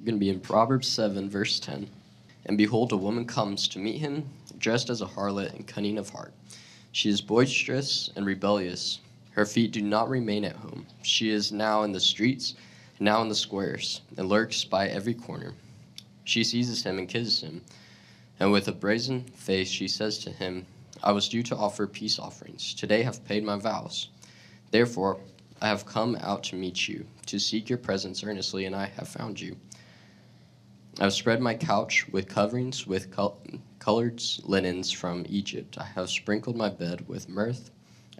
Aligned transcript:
We're 0.00 0.06
going 0.06 0.16
to 0.16 0.20
be 0.20 0.30
in 0.30 0.40
Proverbs 0.40 0.88
7, 0.88 1.28
verse 1.28 1.60
10. 1.60 1.86
And 2.46 2.56
behold, 2.56 2.90
a 2.90 2.96
woman 2.96 3.26
comes 3.26 3.68
to 3.68 3.78
meet 3.78 3.98
him, 3.98 4.30
dressed 4.58 4.88
as 4.88 5.02
a 5.02 5.06
harlot 5.06 5.54
and 5.54 5.66
cunning 5.66 5.98
of 5.98 6.08
heart. 6.08 6.32
She 6.90 7.10
is 7.10 7.20
boisterous 7.20 8.08
and 8.16 8.24
rebellious. 8.24 9.00
Her 9.32 9.44
feet 9.44 9.72
do 9.72 9.82
not 9.82 10.08
remain 10.08 10.46
at 10.46 10.56
home. 10.56 10.86
She 11.02 11.28
is 11.28 11.52
now 11.52 11.82
in 11.82 11.92
the 11.92 12.00
streets, 12.00 12.54
now 12.98 13.20
in 13.20 13.28
the 13.28 13.34
squares, 13.34 14.00
and 14.16 14.26
lurks 14.26 14.64
by 14.64 14.88
every 14.88 15.12
corner. 15.12 15.52
She 16.24 16.44
seizes 16.44 16.82
him 16.82 16.98
and 16.98 17.06
kisses 17.06 17.42
him. 17.42 17.60
And 18.38 18.50
with 18.50 18.68
a 18.68 18.72
brazen 18.72 19.24
face, 19.24 19.68
she 19.68 19.86
says 19.86 20.16
to 20.20 20.30
him, 20.30 20.64
I 21.02 21.12
was 21.12 21.28
due 21.28 21.42
to 21.42 21.56
offer 21.56 21.86
peace 21.86 22.18
offerings. 22.18 22.72
Today 22.72 23.02
have 23.02 23.22
paid 23.26 23.44
my 23.44 23.56
vows. 23.56 24.08
Therefore, 24.70 25.20
I 25.60 25.68
have 25.68 25.84
come 25.84 26.16
out 26.22 26.42
to 26.44 26.56
meet 26.56 26.88
you, 26.88 27.04
to 27.26 27.38
seek 27.38 27.68
your 27.68 27.76
presence 27.76 28.24
earnestly, 28.24 28.64
and 28.64 28.74
I 28.74 28.86
have 28.86 29.06
found 29.06 29.38
you. 29.38 29.58
I 30.98 31.04
have 31.04 31.12
spread 31.12 31.40
my 31.40 31.54
couch 31.54 32.08
with 32.08 32.28
coverings 32.28 32.84
with 32.84 33.12
col- 33.12 33.40
colored 33.78 34.20
linens 34.42 34.90
from 34.90 35.24
Egypt. 35.28 35.78
I 35.78 35.84
have 35.84 36.10
sprinkled 36.10 36.56
my 36.56 36.68
bed 36.68 37.08
with 37.08 37.28
myrrh, 37.28 37.54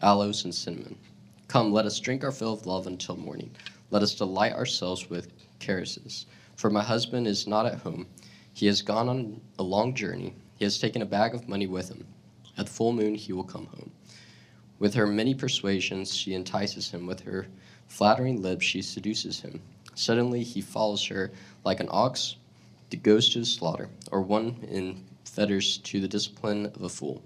aloes, 0.01 0.45
and 0.45 0.55
cinnamon. 0.55 0.97
Come, 1.49 1.73
let 1.73 1.85
us 1.85 1.99
drink 1.99 2.23
our 2.23 2.31
fill 2.31 2.53
of 2.53 2.67
love 2.67 2.87
until 2.87 3.17
morning. 3.17 3.51
Let 3.91 4.03
us 4.03 4.15
delight 4.15 4.53
ourselves 4.53 5.11
with 5.11 5.33
caresses. 5.59 6.27
For 6.55 6.71
my 6.71 6.83
husband 6.83 7.27
is 7.27 7.49
not 7.49 7.67
at 7.67 7.81
home. 7.81 8.07
He 8.53 8.67
has 8.67 8.83
gone 8.83 9.09
on 9.09 9.41
a 9.59 9.65
long 9.65 9.93
journey. 9.93 10.37
He 10.55 10.65
has 10.65 10.79
taken 10.79 11.03
a 11.03 11.07
bag 11.07 11.35
of 11.35 11.49
money 11.49 11.67
with 11.67 11.89
him. 11.89 12.07
At 12.57 12.67
the 12.67 12.73
full 12.73 12.93
moon, 12.93 13.17
he 13.17 13.33
will 13.33 13.45
come 13.45 13.67
home. 13.67 13.91
With 14.79 14.95
her 14.95 15.09
many 15.09 15.35
persuasions, 15.35 16.15
she 16.15 16.35
entices 16.35 16.93
him. 16.93 17.05
With 17.05 17.21
her 17.23 17.49
flattering 17.89 18.41
lips, 18.41 18.65
she 18.65 18.81
seduces 18.81 19.41
him. 19.41 19.61
Suddenly, 19.97 20.45
he 20.45 20.61
follows 20.61 21.05
her 21.07 21.33
like 21.65 21.81
an 21.81 21.89
ox 21.91 22.37
goes 22.97 23.29
to 23.31 23.39
the 23.39 23.47
slaughter, 23.47 23.89
or 24.11 24.21
one 24.21 24.57
in 24.69 25.05
fetters 25.25 25.79
to 25.79 26.01
the 26.01 26.09
discipline 26.09 26.67
of 26.67 26.83
a 26.83 26.89
fool, 26.89 27.23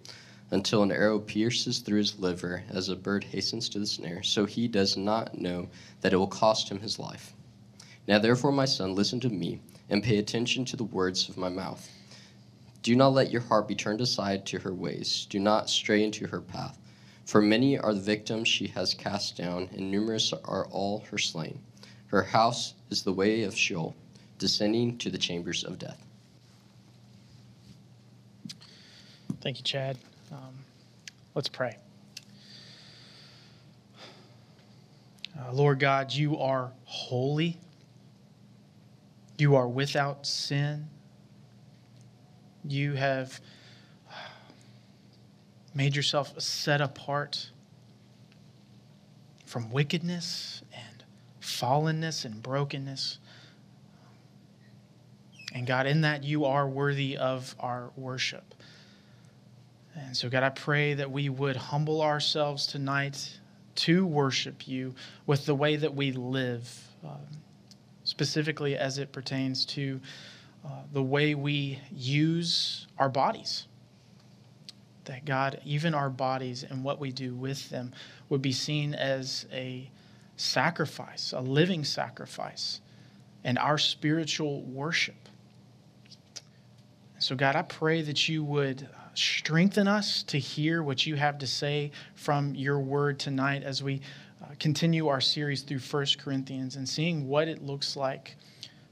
until 0.50 0.83
an 0.83 0.92
arrow 0.92 1.19
pierces 1.19 1.78
through 1.78 1.98
his 1.98 2.19
liver 2.19 2.62
as 2.69 2.89
a 2.89 2.97
bird 2.97 3.25
hastens 3.25 3.69
to 3.70 3.78
the 3.78 3.86
snare, 3.86 4.22
so 4.22 4.44
he 4.44 4.69
does 4.69 4.97
not 4.97 5.39
know 5.39 5.69
that 6.02 6.12
it 6.12 6.16
will 6.16 6.27
cost 6.27 6.69
him 6.69 6.80
his 6.80 6.98
life. 6.98 7.33
Now, 8.06 8.19
therefore, 8.19 8.52
my 8.52 8.66
son, 8.66 8.94
listen 8.94 9.20
to 9.20 9.30
me 9.30 9.61
and 9.89 10.02
pay 10.02 10.19
attention 10.19 10.66
to 10.66 10.77
the 10.77 10.84
words 10.84 11.28
of 11.28 11.39
my 11.39 11.48
mouth. 11.48 11.91
Do 12.83 12.94
not 12.94 13.14
let 13.14 13.30
your 13.30 13.41
heart 13.41 13.67
be 13.67 13.74
turned 13.74 14.02
aside 14.02 14.44
to 14.46 14.58
her 14.58 14.74
ways, 14.74 15.27
do 15.30 15.41
not 15.41 15.70
stray 15.70 16.05
into 16.05 16.27
her 16.27 16.42
path. 16.42 16.78
For 17.24 17.41
many 17.41 17.78
are 17.78 17.94
the 17.94 18.00
victims 18.00 18.48
she 18.48 18.67
has 18.69 18.92
cast 18.92 19.39
down, 19.39 19.70
and 19.72 19.91
numerous 19.91 20.34
are 20.44 20.67
all 20.67 21.05
her 21.11 21.17
slain. 21.17 21.58
Her 22.08 22.22
house 22.22 22.74
is 22.91 23.02
the 23.02 23.14
way 23.14 23.44
of 23.44 23.56
Sheol 23.56 23.96
descending 24.45 24.98
to 24.98 25.09
the 25.09 25.17
chambers 25.17 25.64
of 25.64 25.78
death. 25.78 26.05
Thank 29.41 29.56
you, 29.56 29.64
Chad. 29.64 29.97
Um, 30.31 30.55
let's 31.34 31.48
pray. 31.48 31.78
Uh, 35.34 35.51
Lord 35.51 35.81
God, 35.81 36.12
you 36.12 36.39
are 36.39 36.73
holy. 36.84 37.56
You 39.39 39.55
are 39.56 39.67
without 39.67 40.27
sin. 40.27 40.91
You 42.69 42.92
have 42.92 43.41
made 45.75 45.97
yourself 45.97 46.39
set 46.39 46.83
apart 46.83 47.48
from 49.47 49.70
wickedness 49.70 50.62
and 50.70 51.05
fallenness 51.41 52.27
and 52.27 52.42
brokenness. 52.42 53.20
And 55.55 55.66
God, 55.66 55.86
in 55.86 56.00
that 56.00 56.24
you 56.24 56.44
are 56.47 56.69
worthy 56.69 57.16
of 57.16 57.55
our 57.60 57.91
worship. 57.97 58.55
And 59.94 60.16
so, 60.16 60.28
God, 60.28 60.42
I 60.42 60.50
pray 60.50 60.94
that 60.94 61.11
we 61.11 61.28
would 61.28 61.55
humble 61.55 62.02
ourselves 62.02 62.67
tonight 62.67 63.39
to 63.77 64.05
worship 64.05 64.67
you 64.67 64.95
with 65.27 65.46
the 65.46 65.55
way 65.55 65.77
that 65.77 65.95
we 65.95 66.11
live, 66.11 66.89
um, 67.05 67.20
specifically 68.02 68.77
as 68.77 68.98
it 68.98 69.12
pertains 69.12 69.64
to 69.67 70.01
uh, 70.64 70.70
the 70.92 71.02
way 71.02 71.36
we 71.36 71.79
use 71.92 72.89
our 72.98 73.08
bodies. 73.08 73.67
That 75.05 75.24
God, 75.24 75.61
even 75.64 75.95
our 75.95 76.11
bodies 76.11 76.64
and 76.64 76.83
what 76.83 76.98
we 76.98 77.12
do 77.12 77.34
with 77.34 77.68
them 77.70 77.92
would 78.29 78.42
be 78.42 78.52
seen 78.52 78.95
as 78.95 79.46
a 79.52 79.89
sacrifice, 80.36 81.33
a 81.33 81.40
living 81.40 81.84
sacrifice, 81.84 82.80
and 83.45 83.58
our 83.58 83.79
spiritual 83.79 84.62
worship. 84.62 85.29
So, 87.24 87.35
God, 87.35 87.57
I 87.57 87.62
pray 87.62 88.02
that 88.02 88.29
you 88.29 88.45
would 88.45 88.86
strengthen 89.14 89.89
us 89.89 90.23
to 90.24 90.39
hear 90.39 90.83
what 90.83 91.07
you 91.07 91.17
have 91.17 91.39
to 91.39 91.46
say 91.46 91.90
from 92.14 92.55
your 92.55 92.79
word 92.80 93.18
tonight 93.18 93.62
as 93.62 93.83
we 93.83 94.02
uh, 94.42 94.48
continue 94.58 95.08
our 95.08 95.23
series 95.23 95.62
through 95.62 95.79
1 95.79 96.07
Corinthians 96.18 96.77
and 96.77 96.86
seeing 96.86 97.27
what 97.27 97.48
it 97.48 97.62
looks 97.62 97.96
like 97.96 98.36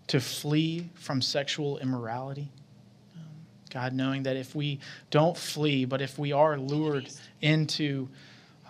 to 0.07 0.19
flee 0.19 0.89
from 0.95 1.21
sexual 1.21 1.77
immorality. 1.81 2.51
Um, 3.15 3.27
God, 3.69 3.93
knowing 3.93 4.23
that 4.23 4.39
if 4.39 4.55
we 4.55 4.81
don't 5.11 5.37
flee, 5.37 5.85
but 5.85 6.01
if 6.01 6.19
we 6.19 6.33
are 6.33 6.57
lured 6.57 7.11
into 7.43 8.09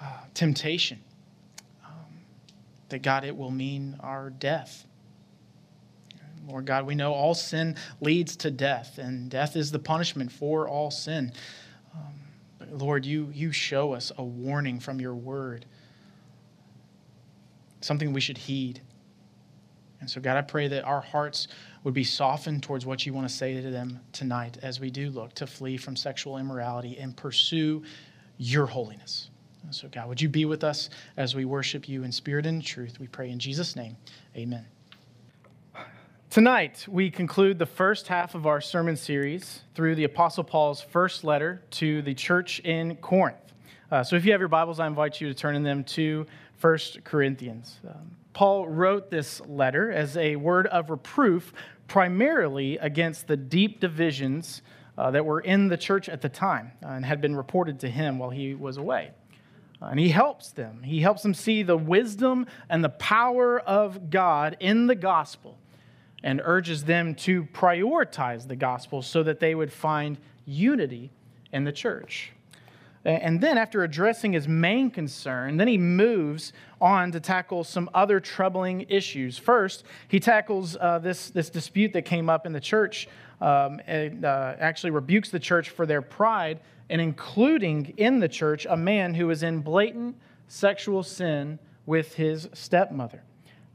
uh, 0.02 0.22
temptation, 0.34 0.98
um, 1.84 1.92
that 2.88 3.02
God, 3.02 3.22
it 3.24 3.36
will 3.36 3.52
mean 3.52 3.96
our 4.00 4.28
death. 4.28 4.88
Lord 6.46 6.66
God, 6.66 6.86
we 6.86 6.94
know 6.94 7.12
all 7.12 7.34
sin 7.34 7.76
leads 8.00 8.36
to 8.36 8.50
death, 8.50 8.98
and 8.98 9.30
death 9.30 9.56
is 9.56 9.70
the 9.70 9.78
punishment 9.78 10.32
for 10.32 10.68
all 10.68 10.90
sin. 10.90 11.32
Um, 11.94 12.14
but 12.58 12.72
Lord, 12.72 13.06
you, 13.06 13.30
you 13.32 13.52
show 13.52 13.92
us 13.92 14.10
a 14.18 14.24
warning 14.24 14.80
from 14.80 15.00
your 15.00 15.14
word, 15.14 15.66
something 17.80 18.12
we 18.12 18.20
should 18.20 18.38
heed. 18.38 18.80
And 20.00 20.10
so, 20.10 20.20
God, 20.20 20.36
I 20.36 20.42
pray 20.42 20.66
that 20.66 20.84
our 20.84 21.00
hearts 21.00 21.46
would 21.84 21.94
be 21.94 22.04
softened 22.04 22.64
towards 22.64 22.84
what 22.84 23.06
you 23.06 23.12
want 23.12 23.28
to 23.28 23.34
say 23.34 23.60
to 23.60 23.70
them 23.70 24.00
tonight 24.12 24.58
as 24.62 24.80
we 24.80 24.90
do 24.90 25.10
look 25.10 25.32
to 25.34 25.46
flee 25.46 25.76
from 25.76 25.94
sexual 25.94 26.38
immorality 26.38 26.98
and 26.98 27.16
pursue 27.16 27.84
your 28.36 28.66
holiness. 28.66 29.30
And 29.62 29.72
so, 29.72 29.88
God, 29.88 30.08
would 30.08 30.20
you 30.20 30.28
be 30.28 30.44
with 30.44 30.64
us 30.64 30.90
as 31.16 31.36
we 31.36 31.44
worship 31.44 31.88
you 31.88 32.02
in 32.02 32.10
spirit 32.10 32.46
and 32.46 32.64
truth? 32.64 32.98
We 32.98 33.06
pray 33.06 33.30
in 33.30 33.38
Jesus' 33.38 33.76
name. 33.76 33.96
Amen. 34.36 34.66
Tonight, 36.32 36.86
we 36.88 37.10
conclude 37.10 37.58
the 37.58 37.66
first 37.66 38.08
half 38.08 38.34
of 38.34 38.46
our 38.46 38.62
sermon 38.62 38.96
series 38.96 39.60
through 39.74 39.96
the 39.96 40.04
Apostle 40.04 40.44
Paul's 40.44 40.80
first 40.80 41.24
letter 41.24 41.62
to 41.72 42.00
the 42.00 42.14
church 42.14 42.58
in 42.60 42.96
Corinth. 42.96 43.52
Uh, 43.90 44.02
so, 44.02 44.16
if 44.16 44.24
you 44.24 44.32
have 44.32 44.40
your 44.40 44.48
Bibles, 44.48 44.80
I 44.80 44.86
invite 44.86 45.20
you 45.20 45.28
to 45.28 45.34
turn 45.34 45.56
in 45.56 45.62
them 45.62 45.84
to 45.84 46.26
1 46.58 46.78
Corinthians. 47.04 47.80
Um, 47.86 48.16
Paul 48.32 48.66
wrote 48.66 49.10
this 49.10 49.42
letter 49.42 49.92
as 49.92 50.16
a 50.16 50.36
word 50.36 50.68
of 50.68 50.88
reproof, 50.88 51.52
primarily 51.86 52.78
against 52.78 53.26
the 53.26 53.36
deep 53.36 53.78
divisions 53.78 54.62
uh, 54.96 55.10
that 55.10 55.26
were 55.26 55.40
in 55.40 55.68
the 55.68 55.76
church 55.76 56.08
at 56.08 56.22
the 56.22 56.30
time 56.30 56.72
uh, 56.82 56.92
and 56.92 57.04
had 57.04 57.20
been 57.20 57.36
reported 57.36 57.78
to 57.80 57.90
him 57.90 58.18
while 58.18 58.30
he 58.30 58.54
was 58.54 58.78
away. 58.78 59.10
Uh, 59.82 59.88
and 59.90 60.00
he 60.00 60.08
helps 60.08 60.50
them. 60.50 60.82
He 60.82 61.02
helps 61.02 61.22
them 61.22 61.34
see 61.34 61.62
the 61.62 61.76
wisdom 61.76 62.46
and 62.70 62.82
the 62.82 62.88
power 62.88 63.60
of 63.60 64.08
God 64.08 64.56
in 64.60 64.86
the 64.86 64.94
gospel 64.94 65.58
and 66.22 66.40
urges 66.44 66.84
them 66.84 67.14
to 67.14 67.44
prioritize 67.44 68.46
the 68.46 68.56
gospel 68.56 69.02
so 69.02 69.22
that 69.22 69.40
they 69.40 69.54
would 69.54 69.72
find 69.72 70.18
unity 70.46 71.10
in 71.52 71.64
the 71.64 71.72
church. 71.72 72.32
And 73.04 73.40
then, 73.40 73.58
after 73.58 73.82
addressing 73.82 74.32
his 74.32 74.46
main 74.46 74.88
concern, 74.88 75.56
then 75.56 75.66
he 75.66 75.76
moves 75.76 76.52
on 76.80 77.10
to 77.10 77.18
tackle 77.18 77.64
some 77.64 77.90
other 77.94 78.20
troubling 78.20 78.86
issues. 78.88 79.36
First, 79.36 79.82
he 80.06 80.20
tackles 80.20 80.76
uh, 80.76 81.00
this, 81.00 81.30
this 81.30 81.50
dispute 81.50 81.92
that 81.94 82.02
came 82.02 82.30
up 82.30 82.46
in 82.46 82.52
the 82.52 82.60
church, 82.60 83.08
um, 83.40 83.80
and 83.88 84.24
uh, 84.24 84.54
actually 84.60 84.90
rebukes 84.90 85.30
the 85.30 85.40
church 85.40 85.70
for 85.70 85.84
their 85.84 86.00
pride 86.00 86.60
in 86.88 87.00
including 87.00 87.92
in 87.96 88.20
the 88.20 88.28
church 88.28 88.66
a 88.70 88.76
man 88.76 89.14
who 89.14 89.26
was 89.26 89.42
in 89.42 89.60
blatant 89.60 90.14
sexual 90.46 91.02
sin 91.02 91.58
with 91.86 92.14
his 92.14 92.48
stepmother. 92.52 93.24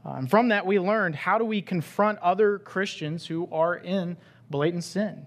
Uh, 0.04 0.14
and 0.14 0.30
from 0.30 0.48
that, 0.48 0.64
we 0.64 0.78
learned 0.78 1.14
how 1.14 1.38
do 1.38 1.44
we 1.44 1.60
confront 1.60 2.18
other 2.20 2.58
Christians 2.58 3.26
who 3.26 3.48
are 3.52 3.76
in 3.76 4.16
blatant 4.50 4.84
sin. 4.84 5.26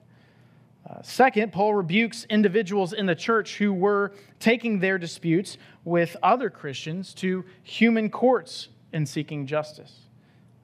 Uh, 0.90 1.02
second, 1.04 1.54
Paul 1.54 1.76
rebukes 1.76 2.26
individuals 2.30 2.94
in 2.94 3.06
the 3.06 3.16
church 3.16 3.58
who 3.58 3.72
were 3.72 4.14
taking 4.40 4.80
their 4.80 4.98
disputes 4.98 5.58
with 5.84 6.18
other 6.24 6.50
Christians 6.50 7.14
to 7.16 7.46
human 7.64 8.10
courts 8.10 8.70
in 8.92 9.06
seeking 9.06 9.46
justice. 9.46 10.00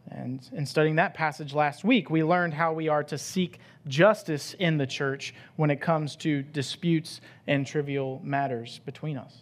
And 0.10 0.48
in 0.54 0.66
studying 0.66 0.96
that 0.96 1.14
passage 1.14 1.54
last 1.54 1.84
week, 1.84 2.10
we 2.10 2.24
learned 2.24 2.54
how 2.54 2.74
we 2.74 2.88
are 2.88 3.04
to 3.06 3.18
seek 3.18 3.60
justice 3.88 4.56
in 4.58 4.78
the 4.78 4.88
church 4.88 5.34
when 5.58 5.70
it 5.70 5.82
comes 5.82 6.16
to 6.18 6.42
disputes 6.42 7.22
and 7.46 7.68
trivial 7.68 8.22
matters 8.24 8.80
between 8.86 9.18
us. 9.18 9.42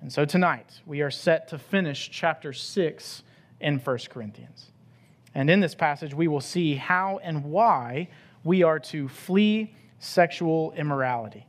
And 0.00 0.12
so 0.12 0.24
tonight, 0.24 0.80
we 0.86 1.02
are 1.02 1.10
set 1.10 1.48
to 1.48 1.58
finish 1.58 2.10
chapter 2.10 2.52
6 2.52 3.22
in 3.60 3.78
1 3.78 3.98
Corinthians. 4.10 4.70
And 5.34 5.48
in 5.48 5.60
this 5.60 5.74
passage, 5.74 6.14
we 6.14 6.28
will 6.28 6.40
see 6.40 6.74
how 6.74 7.20
and 7.22 7.44
why 7.44 8.08
we 8.42 8.62
are 8.62 8.78
to 8.78 9.08
flee 9.08 9.74
sexual 9.98 10.72
immorality. 10.76 11.46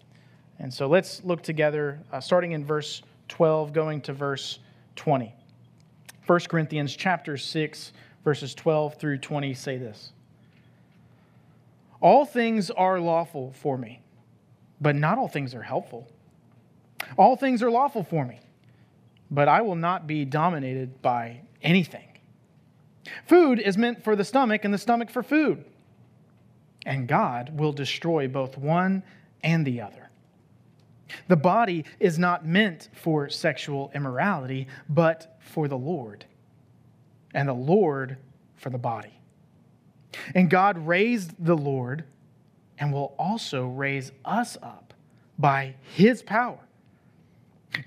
And 0.60 0.72
so 0.72 0.88
let's 0.88 1.24
look 1.24 1.42
together, 1.42 2.00
uh, 2.12 2.20
starting 2.20 2.52
in 2.52 2.64
verse 2.64 3.02
12, 3.30 3.74
going 3.74 4.02
to 4.02 4.14
verse 4.14 4.60
20. 4.96 5.34
1 6.28 6.40
Corinthians 6.50 6.96
chapter 6.96 7.38
6, 7.38 7.94
verses 8.24 8.54
12 8.54 8.96
through 8.96 9.18
20 9.18 9.54
say 9.54 9.78
this 9.78 10.12
All 12.00 12.26
things 12.26 12.70
are 12.70 13.00
lawful 13.00 13.54
for 13.54 13.78
me, 13.78 14.02
but 14.80 14.96
not 14.96 15.18
all 15.18 15.28
things 15.28 15.56
are 15.56 15.64
helpful. 15.64 16.08
All 17.18 17.36
things 17.36 17.64
are 17.64 17.72
lawful 17.72 18.04
for 18.04 18.24
me, 18.24 18.40
but 19.32 19.48
I 19.48 19.62
will 19.62 19.76
not 19.76 20.06
be 20.06 20.26
dominated 20.26 21.02
by 21.02 21.42
anything. 21.64 22.08
Food 23.26 23.60
is 23.60 23.78
meant 23.78 24.04
for 24.04 24.16
the 24.16 24.26
stomach, 24.26 24.66
and 24.66 24.74
the 24.74 24.78
stomach 24.78 25.10
for 25.10 25.24
food. 25.24 25.64
And 26.86 27.08
God 27.08 27.58
will 27.58 27.72
destroy 27.72 28.28
both 28.28 28.58
one 28.58 29.04
and 29.44 29.66
the 29.66 29.82
other. 29.82 30.10
The 31.28 31.36
body 31.36 31.86
is 32.00 32.20
not 32.20 32.46
meant 32.46 32.90
for 32.94 33.30
sexual 33.30 33.92
immorality, 33.94 34.68
but 34.90 35.38
for 35.40 35.68
the 35.68 35.78
Lord, 35.78 36.26
and 37.34 37.48
the 37.48 37.54
Lord 37.54 38.18
for 38.56 38.70
the 38.70 38.78
body. 38.78 39.14
And 40.36 40.50
God 40.50 40.78
raised 40.78 41.34
the 41.44 41.56
Lord 41.56 42.04
and 42.78 42.92
will 42.92 43.16
also 43.18 43.68
raise 43.68 44.12
us 44.26 44.58
up 44.62 44.94
by 45.38 45.76
his 45.96 46.22
power. 46.22 46.60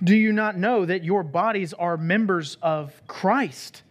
Do 0.02 0.16
you 0.16 0.32
not 0.32 0.56
know 0.56 0.84
that 0.84 1.04
your 1.04 1.22
bodies 1.22 1.72
are 1.74 1.96
members 1.96 2.56
of 2.62 3.00
Christ? 3.06 3.82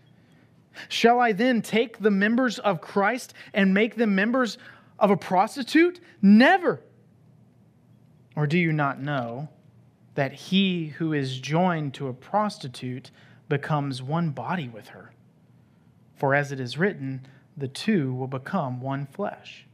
Shall 0.90 1.20
I 1.20 1.34
then 1.34 1.62
take 1.62 2.00
the 2.00 2.12
members 2.12 2.60
of 2.60 2.82
Christ 2.82 3.34
and 3.54 3.74
make 3.74 3.96
them 3.96 4.16
members 4.16 4.58
of 4.98 5.12
a 5.12 5.18
prostitute? 5.18 6.00
Never. 6.22 6.82
Or 8.36 8.48
do 8.48 8.58
you 8.58 8.74
not 8.74 9.00
know 9.00 9.50
that 10.16 10.34
he 10.34 10.88
who 10.88 11.14
is 11.14 11.40
joined 11.40 11.94
to 11.96 12.08
a 12.08 12.14
prostitute 12.14 13.12
becomes 13.50 14.02
one 14.02 14.32
body 14.32 14.68
with 14.68 14.90
her? 14.90 15.14
For 16.16 16.34
as 16.34 16.52
it 16.52 16.60
is 16.60 16.78
written, 16.78 17.28
the 17.56 17.68
two 17.68 18.14
will 18.14 18.28
become 18.28 18.82
one 18.82 19.06
flesh. 19.06 19.68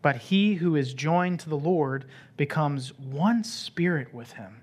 But 0.00 0.16
he 0.16 0.54
who 0.54 0.76
is 0.76 0.94
joined 0.94 1.40
to 1.40 1.48
the 1.48 1.58
Lord 1.58 2.06
becomes 2.36 2.96
one 2.98 3.44
spirit 3.44 4.14
with 4.14 4.32
him. 4.32 4.62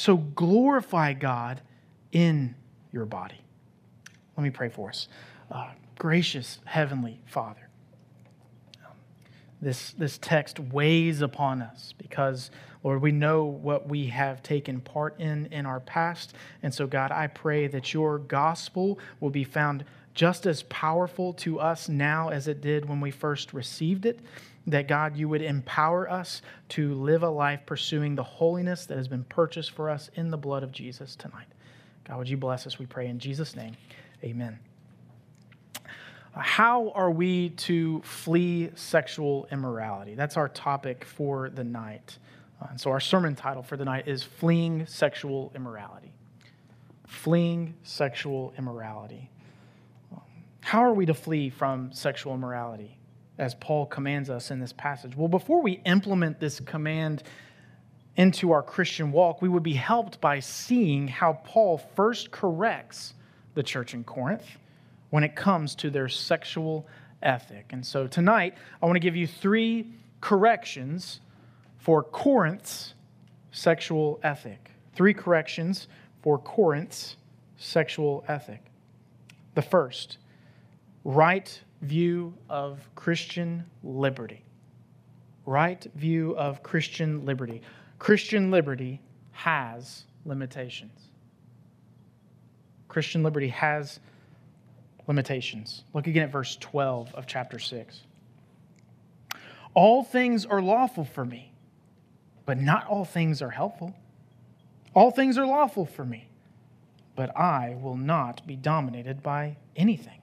So 0.00 0.16
glorify 0.16 1.12
God 1.12 1.60
in 2.10 2.54
your 2.90 3.04
body. 3.04 3.38
Let 4.34 4.42
me 4.42 4.48
pray 4.48 4.70
for 4.70 4.88
us. 4.88 5.08
Uh, 5.50 5.72
gracious 5.98 6.58
Heavenly 6.64 7.20
Father, 7.26 7.68
um, 8.82 8.94
this, 9.60 9.90
this 9.90 10.16
text 10.16 10.58
weighs 10.58 11.20
upon 11.20 11.60
us 11.60 11.92
because, 11.98 12.50
Lord, 12.82 13.02
we 13.02 13.12
know 13.12 13.44
what 13.44 13.90
we 13.90 14.06
have 14.06 14.42
taken 14.42 14.80
part 14.80 15.20
in 15.20 15.44
in 15.52 15.66
our 15.66 15.80
past. 15.80 16.32
And 16.62 16.72
so, 16.72 16.86
God, 16.86 17.12
I 17.12 17.26
pray 17.26 17.66
that 17.66 17.92
your 17.92 18.20
gospel 18.20 18.98
will 19.20 19.28
be 19.28 19.44
found 19.44 19.84
just 20.14 20.46
as 20.46 20.62
powerful 20.64 21.32
to 21.34 21.60
us 21.60 21.88
now 21.88 22.28
as 22.28 22.48
it 22.48 22.60
did 22.60 22.88
when 22.88 23.00
we 23.00 23.10
first 23.10 23.52
received 23.52 24.06
it. 24.06 24.20
That, 24.66 24.88
God, 24.88 25.16
you 25.16 25.28
would 25.28 25.42
empower 25.42 26.10
us 26.10 26.42
to 26.70 26.94
live 26.94 27.22
a 27.22 27.30
life 27.30 27.60
pursuing 27.64 28.14
the 28.14 28.22
holiness 28.22 28.86
that 28.86 28.98
has 28.98 29.08
been 29.08 29.24
purchased 29.24 29.70
for 29.70 29.88
us 29.88 30.10
in 30.14 30.30
the 30.30 30.36
blood 30.36 30.62
of 30.62 30.70
Jesus 30.70 31.16
tonight. 31.16 31.46
God, 32.06 32.18
would 32.18 32.28
you 32.28 32.36
bless 32.36 32.66
us, 32.66 32.78
we 32.78 32.86
pray 32.86 33.06
in 33.06 33.18
Jesus' 33.18 33.56
name. 33.56 33.74
Amen. 34.22 34.58
How 36.32 36.90
are 36.90 37.10
we 37.10 37.50
to 37.50 38.00
flee 38.02 38.70
sexual 38.74 39.48
immorality? 39.50 40.14
That's 40.14 40.36
our 40.36 40.48
topic 40.48 41.04
for 41.04 41.50
the 41.50 41.64
night. 41.64 42.18
Uh, 42.62 42.76
so, 42.76 42.90
our 42.90 43.00
sermon 43.00 43.34
title 43.34 43.62
for 43.62 43.76
the 43.76 43.84
night 43.84 44.06
is 44.06 44.22
Fleeing 44.22 44.86
Sexual 44.86 45.50
Immorality. 45.54 46.12
Fleeing 47.06 47.74
Sexual 47.82 48.52
Immorality. 48.58 49.30
How 50.60 50.84
are 50.84 50.92
we 50.92 51.06
to 51.06 51.14
flee 51.14 51.50
from 51.50 51.92
sexual 51.92 52.34
immorality, 52.34 52.98
as 53.38 53.54
Paul 53.54 53.86
commands 53.86 54.30
us 54.30 54.50
in 54.50 54.60
this 54.60 54.72
passage? 54.72 55.16
Well, 55.16 55.28
before 55.28 55.62
we 55.62 55.80
implement 55.84 56.38
this 56.40 56.60
command 56.60 57.22
into 58.16 58.52
our 58.52 58.62
Christian 58.62 59.12
walk, 59.12 59.40
we 59.40 59.48
would 59.48 59.62
be 59.62 59.74
helped 59.74 60.20
by 60.20 60.40
seeing 60.40 61.08
how 61.08 61.34
Paul 61.44 61.78
first 61.78 62.30
corrects 62.30 63.14
the 63.54 63.62
church 63.62 63.94
in 63.94 64.04
Corinth 64.04 64.44
when 65.10 65.24
it 65.24 65.34
comes 65.34 65.74
to 65.76 65.90
their 65.90 66.08
sexual 66.08 66.86
ethic. 67.22 67.72
And 67.72 67.84
so 67.84 68.06
tonight, 68.06 68.54
I 68.82 68.86
want 68.86 68.96
to 68.96 69.00
give 69.00 69.16
you 69.16 69.26
three 69.26 69.92
corrections 70.20 71.20
for 71.78 72.02
Corinth's 72.02 72.94
sexual 73.52 74.20
ethic. 74.22 74.70
Three 74.94 75.14
corrections 75.14 75.88
for 76.22 76.38
Corinth's 76.38 77.16
sexual 77.56 78.24
ethic. 78.28 78.62
The 79.54 79.62
first, 79.62 80.18
right 81.04 81.60
view 81.82 82.34
of 82.48 82.88
Christian 82.94 83.64
liberty. 83.82 84.44
Right 85.46 85.84
view 85.94 86.36
of 86.36 86.62
Christian 86.62 87.24
liberty. 87.24 87.62
Christian 87.98 88.50
liberty 88.50 89.00
has 89.32 90.04
limitations. 90.24 91.08
Christian 92.88 93.22
liberty 93.22 93.48
has 93.48 94.00
limitations. 95.06 95.84
Look 95.94 96.06
again 96.06 96.24
at 96.24 96.32
verse 96.32 96.56
12 96.60 97.14
of 97.14 97.26
chapter 97.26 97.58
6. 97.58 98.00
All 99.74 100.02
things 100.02 100.44
are 100.44 100.60
lawful 100.60 101.04
for 101.04 101.24
me, 101.24 101.52
but 102.44 102.58
not 102.58 102.86
all 102.86 103.04
things 103.04 103.40
are 103.40 103.50
helpful. 103.50 103.94
All 104.94 105.10
things 105.10 105.38
are 105.38 105.46
lawful 105.46 105.86
for 105.86 106.04
me, 106.04 106.28
but 107.14 107.36
I 107.36 107.76
will 107.80 107.96
not 107.96 108.44
be 108.46 108.56
dominated 108.56 109.22
by 109.22 109.56
anything. 109.76 110.19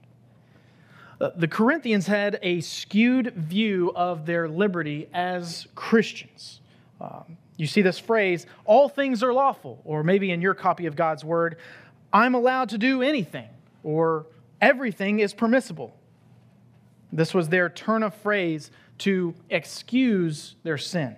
Uh, 1.20 1.32
the 1.36 1.48
Corinthians 1.48 2.06
had 2.06 2.40
a 2.44 2.62
skewed 2.62 3.34
view 3.34 3.92
of 3.96 4.26
their 4.26 4.48
liberty 4.48 5.10
as 5.14 5.68
Christians. 5.74 6.62
Um, 7.02 7.38
you 7.58 7.66
see 7.66 7.82
this 7.82 7.98
phrase, 7.98 8.46
all 8.66 8.88
things 8.88 9.24
are 9.24 9.34
lawful, 9.34 9.82
or 9.84 10.04
maybe 10.04 10.32
in 10.32 10.42
your 10.42 10.54
copy 10.54 10.86
of 10.86 10.96
God's 10.96 11.26
word, 11.26 11.58
I'm 12.14 12.36
allowed 12.36 12.70
to 12.70 12.78
do 12.78 13.02
anything, 13.02 13.50
or 13.84 14.28
everything 14.62 15.20
is 15.20 15.34
permissible. 15.34 15.96
This 17.12 17.34
was 17.34 17.50
their 17.50 17.70
turn 17.70 18.04
of 18.04 18.14
phrase 18.14 18.70
to 19.00 19.34
excuse 19.50 20.56
their 20.64 20.78
sin. 20.78 21.16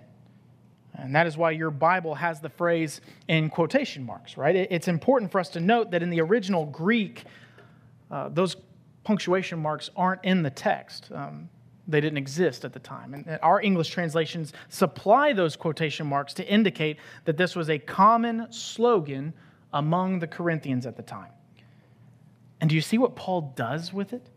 And 0.94 1.14
that 1.14 1.26
is 1.26 1.36
why 1.36 1.52
your 1.52 1.70
Bible 1.70 2.14
has 2.14 2.40
the 2.40 2.48
phrase 2.48 3.00
in 3.28 3.48
quotation 3.50 4.04
marks, 4.04 4.36
right? 4.36 4.54
It's 4.54 4.88
important 4.88 5.30
for 5.30 5.40
us 5.40 5.48
to 5.50 5.60
note 5.60 5.90
that 5.92 6.02
in 6.02 6.10
the 6.10 6.20
original 6.20 6.66
Greek, 6.66 7.24
uh, 8.10 8.28
those 8.28 8.56
punctuation 9.04 9.58
marks 9.58 9.90
aren't 9.96 10.24
in 10.24 10.42
the 10.42 10.50
text. 10.50 11.10
Um, 11.14 11.48
they 11.88 12.00
didn't 12.00 12.18
exist 12.18 12.64
at 12.64 12.72
the 12.72 12.78
time. 12.78 13.14
And 13.14 13.38
our 13.42 13.60
English 13.60 13.88
translations 13.88 14.52
supply 14.68 15.32
those 15.32 15.56
quotation 15.56 16.06
marks 16.06 16.32
to 16.34 16.46
indicate 16.46 16.98
that 17.24 17.36
this 17.36 17.56
was 17.56 17.68
a 17.68 17.78
common 17.78 18.46
slogan 18.52 19.32
among 19.72 20.20
the 20.20 20.26
Corinthians 20.26 20.86
at 20.86 20.96
the 20.96 21.02
time. 21.02 21.32
And 22.60 22.68
do 22.68 22.76
you 22.76 22.82
see 22.82 22.98
what 22.98 23.16
Paul 23.16 23.52
does 23.56 23.92
with 23.92 24.12
it? 24.12 24.28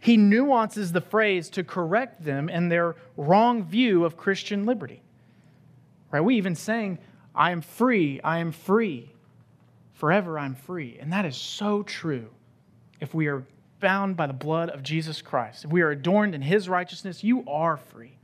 He 0.00 0.16
nuances 0.16 0.92
the 0.92 1.00
phrase 1.00 1.48
to 1.50 1.62
correct 1.64 2.24
them 2.24 2.48
in 2.48 2.68
their 2.68 2.96
wrong 3.16 3.64
view 3.64 4.04
of 4.04 4.16
Christian 4.16 4.64
liberty. 4.64 5.02
Right? 6.10 6.20
We 6.20 6.36
even 6.36 6.54
saying, 6.54 6.98
I 7.34 7.50
am 7.50 7.60
free, 7.60 8.20
I 8.22 8.38
am 8.38 8.52
free. 8.52 9.10
Forever 9.94 10.38
I'm 10.38 10.54
free. 10.54 10.98
And 11.00 11.12
that 11.12 11.24
is 11.24 11.36
so 11.36 11.82
true. 11.82 12.28
If 13.00 13.14
we 13.14 13.28
are 13.28 13.44
bound 13.84 14.16
by 14.16 14.26
the 14.26 14.32
blood 14.32 14.70
of 14.70 14.82
Jesus 14.82 15.20
Christ, 15.20 15.66
if 15.66 15.70
we 15.70 15.82
are 15.82 15.90
adorned 15.90 16.34
in 16.34 16.40
his 16.40 16.70
righteousness, 16.70 17.22
you 17.22 17.44
are 17.46 17.76
free. 17.76 18.16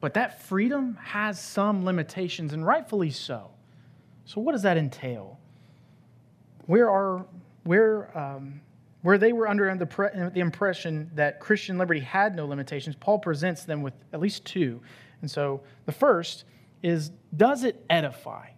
But 0.00 0.14
that 0.14 0.42
freedom 0.42 0.98
has 1.00 1.40
some 1.40 1.84
limitations, 1.84 2.52
and 2.52 2.66
rightfully 2.66 3.12
so. 3.12 3.52
So, 4.24 4.40
what 4.40 4.50
does 4.50 4.62
that 4.62 4.76
entail? 4.76 5.38
Where 6.66 6.90
are, 6.90 7.26
where, 7.62 8.18
um, 8.18 8.60
Where 9.02 9.18
they 9.18 9.32
were 9.32 9.46
under 9.46 9.72
the 10.34 10.40
impression 10.40 11.10
that 11.14 11.38
Christian 11.38 11.78
liberty 11.78 12.00
had 12.00 12.34
no 12.34 12.44
limitations, 12.46 12.96
Paul 12.98 13.20
presents 13.20 13.62
them 13.64 13.82
with 13.82 13.94
at 14.12 14.18
least 14.18 14.44
two. 14.44 14.80
And 15.22 15.30
so 15.30 15.62
the 15.86 15.92
first 15.92 16.44
is 16.82 17.12
does 17.36 17.62
it 17.62 17.84
edify? 17.88 18.48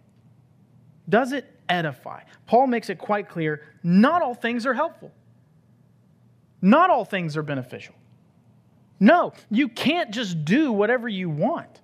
Does 1.07 1.33
it 1.33 1.45
edify? 1.69 2.23
Paul 2.47 2.67
makes 2.67 2.89
it 2.89 2.97
quite 2.97 3.29
clear 3.29 3.61
not 3.83 4.21
all 4.21 4.33
things 4.33 4.65
are 4.65 4.73
helpful, 4.73 5.11
not 6.63 6.89
all 6.89 7.05
things 7.05 7.37
are 7.37 7.43
beneficial. 7.43 7.93
No, 8.99 9.33
you 9.51 9.67
can't 9.67 10.11
just 10.11 10.45
do 10.45 10.71
whatever 10.71 11.09
you 11.09 11.29
want. 11.29 11.81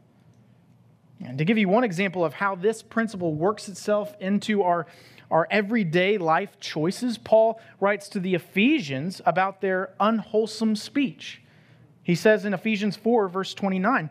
And 1.22 1.38
to 1.38 1.46
give 1.46 1.58
you 1.58 1.68
one 1.68 1.84
example 1.84 2.24
of 2.24 2.34
how 2.34 2.56
this 2.56 2.82
principle 2.82 3.36
works 3.36 3.68
itself 3.68 4.16
into 4.22 4.64
our, 4.64 4.88
our 5.30 5.48
everyday 5.52 6.18
life 6.18 6.60
choices, 6.62 7.18
Paul 7.18 7.60
writes 7.82 8.08
to 8.10 8.22
the 8.22 8.36
Ephesians 8.36 9.22
about 9.26 9.60
their 9.60 9.94
unwholesome 10.00 10.78
speech. 10.78 11.42
He 12.04 12.16
says 12.16 12.46
in 12.46 12.54
Ephesians 12.54 12.96
4, 12.96 13.28
verse 13.28 13.54
29, 13.54 14.10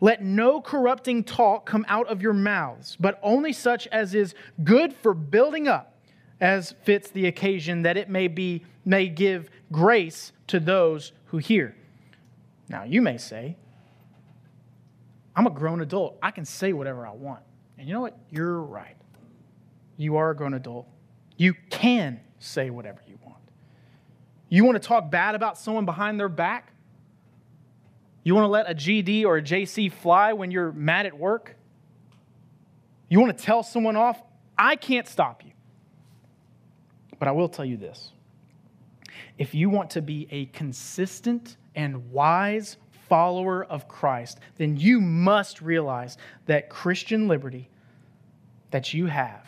let 0.00 0.22
no 0.22 0.60
corrupting 0.60 1.24
talk 1.24 1.66
come 1.66 1.84
out 1.88 2.08
of 2.08 2.22
your 2.22 2.32
mouths, 2.32 2.96
but 2.98 3.18
only 3.22 3.52
such 3.52 3.86
as 3.88 4.14
is 4.14 4.34
good 4.64 4.94
for 4.94 5.14
building 5.14 5.68
up, 5.68 5.94
as 6.40 6.74
fits 6.84 7.10
the 7.10 7.26
occasion, 7.26 7.82
that 7.82 7.96
it 7.96 8.08
may 8.08 8.28
be 8.28 8.64
may 8.84 9.08
give 9.08 9.50
grace 9.70 10.32
to 10.48 10.60
those 10.60 11.12
who 11.26 11.38
hear. 11.38 11.76
Now 12.68 12.84
you 12.84 13.02
may 13.02 13.18
say, 13.18 13.56
I'm 15.34 15.46
a 15.46 15.50
grown 15.50 15.80
adult. 15.80 16.18
I 16.22 16.30
can 16.30 16.44
say 16.44 16.72
whatever 16.72 17.06
I 17.06 17.12
want. 17.12 17.42
And 17.78 17.86
you 17.88 17.94
know 17.94 18.00
what? 18.00 18.18
You're 18.30 18.60
right. 18.60 18.96
You 19.96 20.16
are 20.16 20.30
a 20.30 20.36
grown 20.36 20.54
adult. 20.54 20.86
You 21.36 21.54
can 21.70 22.20
say 22.38 22.70
whatever 22.70 23.00
you 23.06 23.18
want. 23.24 23.38
You 24.48 24.64
want 24.64 24.80
to 24.80 24.86
talk 24.86 25.10
bad 25.10 25.34
about 25.34 25.58
someone 25.58 25.84
behind 25.84 26.18
their 26.18 26.28
back? 26.28 26.72
You 28.22 28.34
want 28.34 28.44
to 28.44 28.48
let 28.48 28.70
a 28.70 28.74
GD 28.74 29.24
or 29.24 29.38
a 29.38 29.42
JC 29.42 29.90
fly 29.90 30.32
when 30.32 30.50
you're 30.50 30.72
mad 30.72 31.06
at 31.06 31.16
work? 31.16 31.56
You 33.08 33.20
want 33.20 33.36
to 33.36 33.44
tell 33.44 33.62
someone 33.62 33.96
off? 33.96 34.20
I 34.58 34.76
can't 34.76 35.08
stop 35.08 35.44
you. 35.44 35.52
But 37.18 37.28
I 37.28 37.32
will 37.32 37.48
tell 37.48 37.64
you 37.64 37.76
this 37.76 38.12
if 39.38 39.54
you 39.54 39.70
want 39.70 39.90
to 39.90 40.02
be 40.02 40.26
a 40.30 40.46
consistent 40.46 41.56
and 41.74 42.10
wise 42.10 42.76
follower 43.08 43.64
of 43.64 43.88
Christ, 43.88 44.38
then 44.56 44.76
you 44.76 45.00
must 45.00 45.60
realize 45.60 46.16
that 46.46 46.70
Christian 46.70 47.28
liberty 47.28 47.68
that 48.70 48.94
you 48.94 49.06
have 49.06 49.46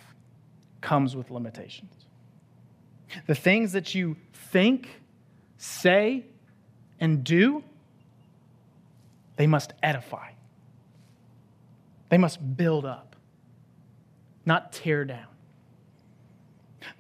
comes 0.81 1.15
with 1.15 1.31
limitations. 1.31 1.95
The 3.27 3.35
things 3.35 3.73
that 3.73 3.95
you 3.95 4.17
think, 4.33 4.89
say, 5.59 6.27
and 7.01 7.23
do 7.25 7.63
they 9.37 9.47
must 9.47 9.73
edify, 9.83 10.31
they 12.11 12.19
must 12.19 12.57
build 12.57 12.85
up, 12.85 13.17
not 14.45 14.73
tear 14.73 15.05
down. 15.05 15.32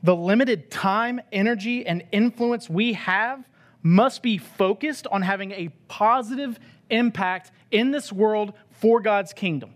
The 0.02 0.16
limited 0.16 0.70
time, 0.70 1.20
energy, 1.30 1.86
and 1.86 2.04
influence 2.12 2.68
we 2.68 2.94
have 2.94 3.44
must 3.82 4.22
be 4.22 4.38
focused 4.38 5.06
on 5.08 5.22
having 5.22 5.52
a 5.52 5.68
positive 5.88 6.58
impact 6.90 7.52
in 7.70 7.90
this 7.90 8.12
world 8.12 8.52
for 8.70 9.00
God's 9.00 9.32
kingdom. 9.32 9.74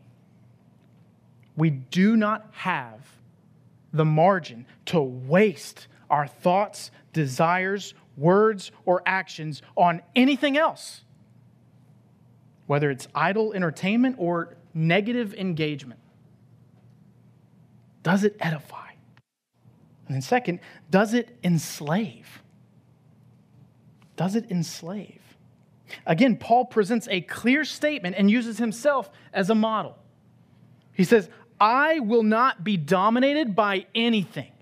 We 1.56 1.70
do 1.70 2.16
not 2.16 2.48
have 2.52 3.00
the 3.92 4.04
margin 4.04 4.66
to 4.86 5.00
waste 5.00 5.86
our 6.10 6.26
thoughts, 6.26 6.90
desires, 7.12 7.94
words, 8.16 8.70
or 8.84 9.02
actions 9.06 9.62
on 9.76 10.02
anything 10.14 10.56
else 10.56 11.02
whether 12.66 12.90
it's 12.90 13.08
idle 13.14 13.52
entertainment 13.52 14.16
or 14.18 14.56
negative 14.74 15.34
engagement. 15.34 16.00
Does 18.02 18.24
it 18.24 18.36
edify? 18.40 18.92
And 20.06 20.14
then, 20.14 20.22
second, 20.22 20.60
does 20.90 21.14
it 21.14 21.36
enslave? 21.42 22.42
Does 24.16 24.36
it 24.36 24.50
enslave? 24.50 25.20
Again, 26.06 26.36
Paul 26.36 26.64
presents 26.64 27.06
a 27.10 27.20
clear 27.20 27.64
statement 27.64 28.16
and 28.18 28.30
uses 28.30 28.58
himself 28.58 29.10
as 29.32 29.50
a 29.50 29.54
model. 29.54 29.98
He 30.92 31.04
says, 31.04 31.28
I 31.60 32.00
will 32.00 32.22
not 32.22 32.64
be 32.64 32.76
dominated 32.76 33.54
by 33.54 33.86
anything. 33.94 34.52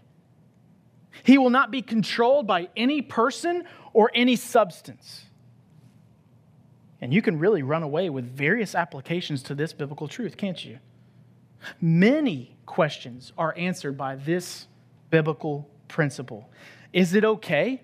He 1.22 1.38
will 1.38 1.50
not 1.50 1.70
be 1.70 1.82
controlled 1.82 2.46
by 2.46 2.68
any 2.76 3.02
person 3.02 3.64
or 3.92 4.10
any 4.14 4.36
substance. 4.36 5.24
And 7.00 7.12
you 7.12 7.22
can 7.22 7.38
really 7.38 7.62
run 7.62 7.82
away 7.82 8.10
with 8.10 8.24
various 8.24 8.74
applications 8.74 9.42
to 9.44 9.54
this 9.54 9.72
biblical 9.72 10.08
truth, 10.08 10.36
can't 10.36 10.62
you? 10.64 10.78
Many 11.80 12.56
questions 12.66 13.32
are 13.38 13.54
answered 13.56 13.96
by 13.96 14.16
this 14.16 14.66
biblical 15.14 15.70
principle. 15.86 16.50
Is 16.92 17.14
it 17.14 17.24
okay 17.24 17.80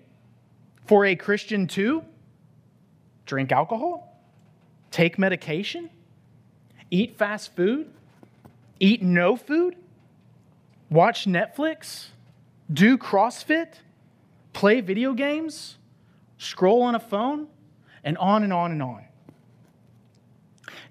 for 0.85 1.05
a 1.05 1.15
Christian 1.15 1.65
to 1.67 2.03
drink 3.25 3.53
alcohol, 3.53 4.21
take 4.91 5.17
medication, 5.17 5.89
eat 6.89 7.15
fast 7.15 7.55
food, 7.55 7.89
eat 8.81 9.01
no 9.01 9.37
food, 9.37 9.77
watch 10.89 11.23
Netflix, 11.23 12.07
do 12.73 12.97
CrossFit, 12.97 13.75
play 14.51 14.81
video 14.81 15.13
games, 15.13 15.77
scroll 16.37 16.81
on 16.81 16.95
a 16.95 16.99
phone, 16.99 17.47
and 18.03 18.17
on 18.17 18.43
and 18.43 18.51
on 18.51 18.73
and 18.73 18.83
on? 18.83 19.05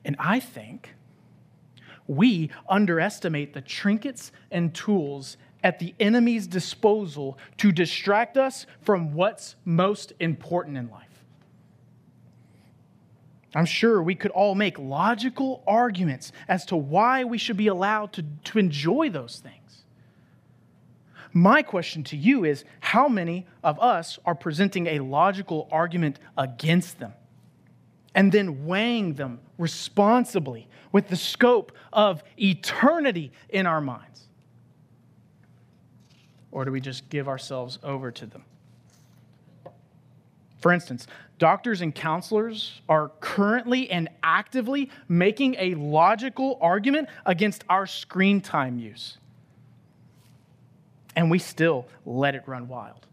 And 0.07 0.17
I 0.19 0.41
think 0.41 0.95
we 2.07 2.49
underestimate 2.67 3.53
the 3.53 3.61
trinkets 3.61 4.33
and 4.51 4.75
tools 4.75 5.37
at 5.62 5.79
the 5.79 5.95
enemy's 6.00 6.47
disposal 6.47 7.38
to 7.59 7.73
distract 7.73 8.37
us 8.37 8.67
from 8.83 9.14
what's 9.14 9.57
most 9.64 10.12
important 10.21 10.76
in 10.76 10.90
life. 10.90 11.07
I'm 13.55 13.67
sure 13.67 14.02
we 14.02 14.14
could 14.14 14.31
all 14.31 14.55
make 14.55 14.79
logical 14.79 15.62
arguments 15.67 16.33
as 16.49 16.64
to 16.67 16.76
why 16.76 17.25
we 17.25 17.37
should 17.37 17.57
be 17.57 17.67
allowed 17.67 18.12
to, 18.14 18.25
to 18.45 18.59
enjoy 18.59 19.11
those 19.11 19.40
things. 19.40 19.57
My 21.33 21.62
question 21.62 22.05
to 22.05 22.17
you 22.17 22.45
is 22.45 22.64
how 22.81 23.09
many 23.09 23.47
of 23.62 23.79
us 23.81 24.19
are 24.25 24.35
presenting 24.35 24.87
a 24.87 25.00
logical 25.00 25.69
argument 25.71 26.19
against 26.37 26.99
them? 26.99 27.12
and 28.14 28.33
then 28.33 28.67
weighing 28.67 29.14
them 29.14 29.40
responsibly 29.59 30.69
with 30.93 31.09
the 31.09 31.17
scope 31.17 31.73
of 31.93 32.23
eternity 32.38 33.33
in 33.49 33.67
our 33.67 33.81
minds? 33.81 34.29
Or 36.52 36.64
do 36.64 36.73
we 36.73 36.80
just 36.80 37.09
give 37.09 37.28
ourselves 37.28 37.78
over 37.83 38.11
to 38.11 38.26
them? 38.26 38.45
For 40.61 40.73
instance, 40.73 41.07
doctors 41.38 41.80
and 41.80 41.95
counselors 41.95 42.83
are 42.88 43.12
currently 43.21 43.90
and 43.90 44.09
actively 44.23 44.90
making 45.09 45.57
a 45.59 45.75
logical 45.75 46.59
argument 46.61 47.09
against 47.25 47.64
our 47.69 47.87
screen 47.87 48.40
time 48.40 48.78
use. 48.78 49.16
And 51.16 51.30
we 51.30 51.38
still 51.38 51.87
let 52.04 52.35
it 52.35 52.42
run 52.47 52.69
wild 52.69 53.07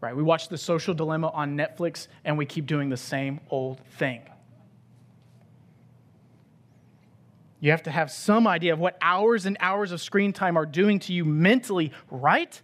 right? 0.00 0.14
We 0.14 0.22
watch 0.22 0.48
The 0.48 0.58
Social 0.58 0.94
Dilemma 0.94 1.28
on 1.28 1.56
Netflix 1.56 2.08
and 2.24 2.38
we 2.38 2.46
keep 2.46 2.66
doing 2.66 2.88
the 2.88 2.96
same 2.96 3.40
old 3.50 3.80
thing. 3.98 4.22
You 7.60 7.72
have 7.72 7.82
to 7.84 7.90
have 7.90 8.10
some 8.10 8.46
idea 8.46 8.72
of 8.72 8.78
what 8.78 8.96
hours 9.02 9.46
and 9.46 9.56
hours 9.60 9.90
of 9.92 10.00
screen 10.00 10.32
time 10.32 10.56
are 10.56 10.66
doing 10.66 11.00
to 11.00 11.12
you 11.12 11.24
mentally, 11.24 11.92
right? 12.10 12.60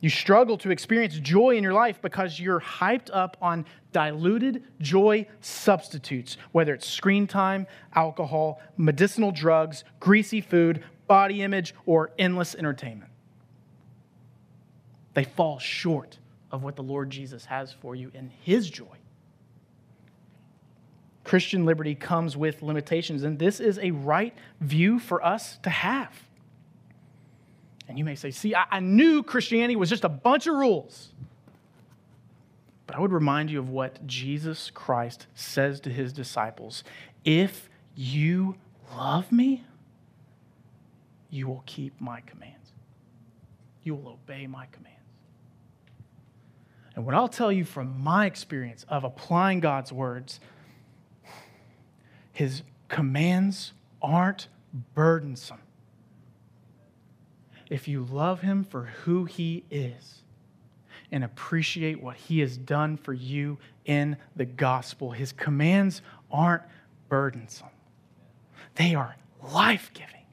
You 0.00 0.10
struggle 0.10 0.56
to 0.58 0.70
experience 0.70 1.18
joy 1.18 1.56
in 1.56 1.62
your 1.62 1.72
life 1.72 2.00
because 2.00 2.38
you're 2.38 2.60
hyped 2.60 3.10
up 3.12 3.36
on 3.42 3.66
diluted 3.92 4.64
joy 4.80 5.26
substitutes, 5.40 6.36
whether 6.52 6.74
it's 6.74 6.86
screen 6.86 7.26
time, 7.26 7.66
alcohol, 7.94 8.60
medicinal 8.76 9.32
drugs, 9.32 9.84
greasy 10.00 10.40
food, 10.40 10.84
body 11.06 11.42
image, 11.42 11.74
or 11.86 12.12
endless 12.18 12.54
entertainment. 12.54 13.10
They 15.14 15.24
fall 15.24 15.58
short 15.58 16.18
of 16.50 16.62
what 16.62 16.76
the 16.76 16.82
Lord 16.82 17.10
Jesus 17.10 17.46
has 17.46 17.72
for 17.72 17.94
you 17.94 18.10
in 18.14 18.30
His 18.42 18.68
joy. 18.68 18.96
Christian 21.26 21.64
liberty 21.64 21.96
comes 21.96 22.36
with 22.36 22.62
limitations, 22.62 23.24
and 23.24 23.36
this 23.36 23.58
is 23.58 23.80
a 23.80 23.90
right 23.90 24.32
view 24.60 25.00
for 25.00 25.24
us 25.26 25.58
to 25.64 25.70
have. 25.70 26.12
And 27.88 27.98
you 27.98 28.04
may 28.04 28.14
say, 28.14 28.30
See, 28.30 28.54
I, 28.54 28.78
knew 28.78 29.24
Christianity 29.24 29.74
was 29.74 29.90
just 29.90 30.04
a 30.04 30.08
bunch 30.08 30.46
of 30.46 30.54
rules. 30.54 31.12
But 32.86 32.94
I 32.94 33.00
would 33.00 33.10
remind 33.10 33.50
you 33.50 33.58
of 33.58 33.70
what 33.70 34.06
Jesus 34.06 34.70
Christ 34.70 35.26
says 35.34 35.80
to 35.80 35.90
his 35.90 36.12
disciples 36.12 36.84
If 37.24 37.68
you 37.96 38.54
love 38.96 39.32
me, 39.32 39.64
you 41.28 41.48
will 41.48 41.64
keep 41.66 42.00
my 42.00 42.20
commands, 42.20 42.70
you 43.82 43.96
will 43.96 44.10
obey 44.10 44.46
my 44.46 44.66
commands. 44.66 44.94
And 46.94 47.04
what 47.04 47.16
I'll 47.16 47.26
tell 47.26 47.50
you 47.50 47.64
from 47.64 48.00
my 48.00 48.26
experience 48.26 48.86
of 48.88 49.02
applying 49.02 49.58
God's 49.58 49.92
words, 49.92 50.38
his 52.36 52.60
commands 52.88 53.72
aren't 54.02 54.48
burdensome. 54.94 55.62
If 57.70 57.88
you 57.88 58.04
love 58.04 58.42
him 58.42 58.62
for 58.62 58.84
who 59.04 59.24
he 59.24 59.64
is 59.70 60.22
and 61.10 61.24
appreciate 61.24 62.02
what 62.02 62.16
he 62.16 62.40
has 62.40 62.58
done 62.58 62.98
for 62.98 63.14
you 63.14 63.56
in 63.86 64.18
the 64.36 64.44
gospel, 64.44 65.12
his 65.12 65.32
commands 65.32 66.02
aren't 66.30 66.64
burdensome, 67.08 67.70
they 68.74 68.94
are 68.94 69.16
life 69.54 69.90
giving. 69.94 70.26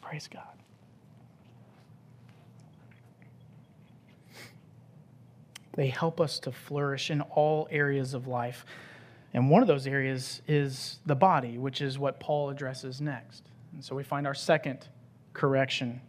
Praise 0.00 0.28
God. 0.28 0.44
They 5.74 5.88
help 5.88 6.20
us 6.20 6.38
to 6.38 6.52
flourish 6.52 7.10
in 7.10 7.22
all 7.22 7.66
areas 7.72 8.14
of 8.14 8.28
life. 8.28 8.64
And 9.34 9.50
one 9.50 9.62
of 9.62 9.68
those 9.68 9.86
areas 9.86 10.40
is 10.46 11.00
the 11.06 11.14
body, 11.14 11.58
which 11.58 11.80
is 11.80 11.98
what 11.98 12.20
Paul 12.20 12.50
addresses 12.50 13.00
next. 13.00 13.44
And 13.72 13.84
so 13.84 13.94
we 13.94 14.02
find 14.02 14.26
our 14.26 14.34
second 14.34 14.88
correction 15.32 16.00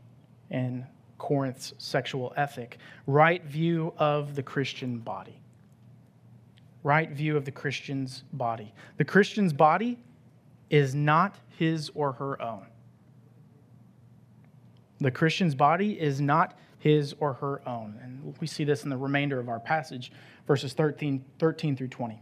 in 0.50 0.86
Corinth's 1.17 1.74
sexual 1.77 2.33
ethic 2.38 2.77
right 3.05 3.43
view 3.43 3.93
of 3.97 4.36
the 4.36 4.43
Christian 4.43 5.00
body. 5.00 5.41
Right 6.83 7.09
view 7.09 7.36
of 7.36 7.43
the 7.43 7.51
Christian's 7.51 8.24
body. 8.33 8.74
The 8.97 9.03
Christian's 9.03 9.51
body 9.51 10.00
is 10.69 10.95
not 10.95 11.36
his 11.57 11.91
or 11.95 12.13
her 12.13 12.41
own. 12.41 12.65
The 15.00 15.12
Christian's 15.12 15.55
body 15.55 16.00
is 16.00 16.21
not 16.21 16.57
his 16.79 17.13
or 17.19 17.33
her 17.33 17.67
own. 17.67 18.00
And 18.01 18.36
we 18.39 18.47
see 18.47 18.63
this 18.63 18.83
in 18.83 18.89
the 18.89 18.97
remainder 18.97 19.39
of 19.39 19.50
our 19.50 19.59
passage, 19.59 20.12
verses 20.45 20.74
13, 20.74 21.24
13 21.39 21.75
through 21.75 21.89
20. 21.89 22.21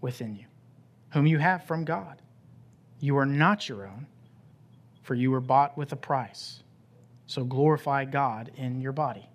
within 0.00 0.36
you, 0.36 0.46
whom 1.10 1.26
you 1.26 1.38
have 1.38 1.64
from 1.64 1.84
God? 1.84 2.20
You 3.00 3.16
are 3.18 3.26
not 3.26 3.68
your 3.68 3.86
own, 3.86 4.06
for 5.02 5.14
you 5.14 5.30
were 5.30 5.40
bought 5.40 5.76
with 5.76 5.92
a 5.92 5.96
price. 5.96 6.62
So 7.26 7.44
glorify 7.44 8.04
God 8.04 8.50
in 8.56 8.80
your 8.80 8.92
body. 8.92 9.28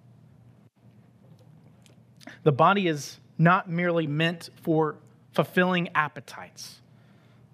The 2.43 2.51
body 2.51 2.87
is 2.87 3.19
not 3.37 3.69
merely 3.69 4.07
meant 4.07 4.49
for 4.61 4.95
fulfilling 5.31 5.89
appetites. 5.95 6.79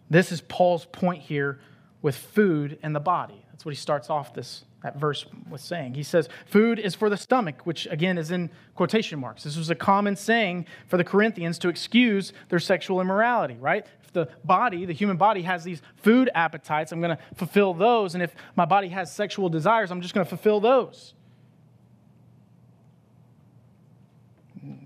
This 0.09 0.31
is 0.31 0.41
Paul's 0.41 0.85
point 0.85 1.21
here 1.21 1.59
with 2.01 2.15
food 2.15 2.79
and 2.81 2.95
the 2.95 2.99
body. 2.99 3.45
That's 3.51 3.65
what 3.65 3.73
he 3.73 3.79
starts 3.79 4.09
off 4.09 4.33
this 4.33 4.63
that 4.83 4.95
verse 4.95 5.25
was 5.49 5.61
saying. 5.61 5.95
He 5.95 6.03
says, 6.03 6.29
Food 6.45 6.79
is 6.79 6.95
for 6.95 7.09
the 7.09 7.17
stomach, 7.17 7.65
which 7.65 7.85
again 7.91 8.17
is 8.17 8.31
in 8.31 8.49
quotation 8.75 9.19
marks. 9.19 9.43
This 9.43 9.57
was 9.57 9.69
a 9.69 9.75
common 9.75 10.15
saying 10.15 10.67
for 10.87 10.95
the 10.95 11.03
Corinthians 11.03 11.59
to 11.59 11.69
excuse 11.69 12.31
their 12.47 12.59
sexual 12.59 13.01
immorality, 13.01 13.57
right? 13.59 13.85
If 14.03 14.13
the 14.13 14.29
body, 14.45 14.85
the 14.85 14.93
human 14.93 15.17
body, 15.17 15.41
has 15.41 15.65
these 15.65 15.81
food 15.97 16.29
appetites, 16.33 16.91
I'm 16.91 17.01
going 17.01 17.15
to 17.15 17.23
fulfill 17.35 17.73
those. 17.73 18.13
And 18.13 18.23
if 18.23 18.33
my 18.55 18.65
body 18.65 18.87
has 18.89 19.13
sexual 19.13 19.49
desires, 19.49 19.91
I'm 19.91 20.01
just 20.01 20.13
going 20.13 20.25
to 20.25 20.29
fulfill 20.29 20.61
those. 20.61 21.13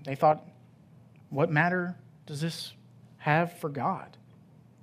They 0.04 0.16
thought, 0.16 0.44
What 1.30 1.50
matter 1.50 1.96
does 2.26 2.40
this 2.40 2.72
have 3.18 3.58
for 3.58 3.68
God? 3.68 4.16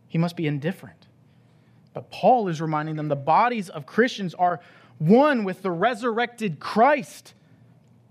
He 0.08 0.18
must 0.18 0.38
be 0.38 0.48
indifferent. 0.48 1.08
But 1.94 2.10
Paul 2.10 2.48
is 2.48 2.62
reminding 2.62 2.96
them 2.96 3.10
the 3.10 3.16
bodies 3.16 3.70
of 3.70 3.86
Christians 3.86 4.34
are 4.34 4.62
one 5.02 5.44
with 5.44 5.64
the 5.64 5.72
resurrected 5.72 6.60
Christ. 6.60 7.34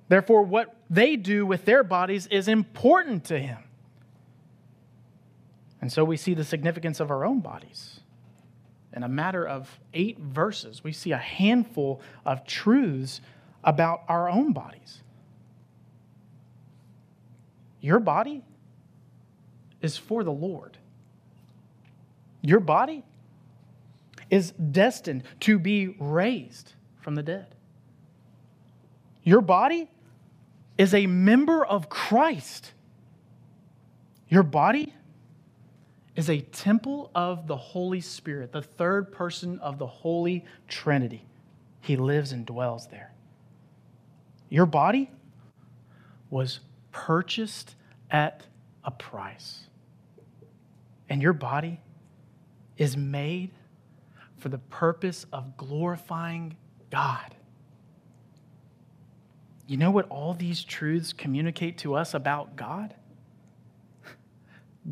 Therefore, 0.09 0.43
what 0.43 0.75
they 0.91 1.15
do 1.15 1.47
with 1.47 1.65
their 1.65 1.85
bodies 1.85 2.27
is 2.27 2.49
important 2.49 3.25
to 3.27 3.39
him. 3.39 3.59
And 5.81 5.93
so 5.93 6.03
we 6.05 6.17
see 6.17 6.35
the 6.35 6.43
significance 6.43 6.99
of 6.99 7.13
our 7.13 7.25
own 7.25 7.39
bodies. 7.39 8.01
In 8.93 9.05
a 9.05 9.09
matter 9.09 9.47
of 9.47 9.79
eight 9.95 10.19
verses, 10.19 10.83
we 10.83 10.91
see 10.91 11.13
a 11.13 11.17
handful 11.17 12.01
of 12.27 12.45
truths 12.45 13.21
about 13.63 14.03
our 14.09 14.29
own 14.29 14.53
bodies. 14.53 15.05
Your 17.81 18.01
body 18.01 18.43
is 19.81 19.97
for 19.97 20.25
the 20.25 20.33
Lord. 20.33 20.77
Your 22.43 22.59
body 22.59 23.05
is 24.29 24.51
destined 24.51 25.23
to 25.41 25.57
be 25.61 25.95
raised 26.01 26.75
from 27.01 27.15
the 27.15 27.23
dead. 27.23 27.55
Your 29.23 29.41
body 29.41 29.89
is 30.79 30.95
a 30.95 31.07
member 31.07 31.65
of 31.65 31.89
Christ. 31.89 32.73
Your 34.29 34.43
body 34.43 34.95
is 36.17 36.31
a 36.31 36.41
temple 36.41 37.11
of 37.15 37.47
the 37.47 37.57
Holy 37.57 38.01
Spirit, 38.01 38.53
the 38.53 38.63
third 38.63 39.13
person 39.13 39.59
of 39.61 39.79
the 39.79 39.87
Holy 39.87 40.45
Trinity. 40.69 41.25
He 41.81 41.97
lives 41.97 42.33
and 42.33 42.45
dwells 42.45 42.89
there. 42.89 43.13
Your 44.49 44.67
body 44.67 45.11
was 46.29 46.61
purchased 46.93 47.75
at 48.11 48.47
a 48.85 48.91
price. 48.91 49.65
And 51.09 51.23
your 51.23 51.33
body 51.33 51.81
is 52.77 52.97
made 52.97 53.51
for 54.39 54.49
the 54.49 54.59
purpose 54.59 55.27
of 55.33 55.57
glorifying 55.57 56.57
God. 56.91 57.35
You 59.67 59.77
know 59.77 59.91
what 59.93 60.09
all 60.09 60.35
these 60.35 60.65
truths 60.65 61.13
communicate 61.13 61.79
to 61.79 61.95
us 61.95 62.15
about 62.15 62.57
God? 62.57 62.95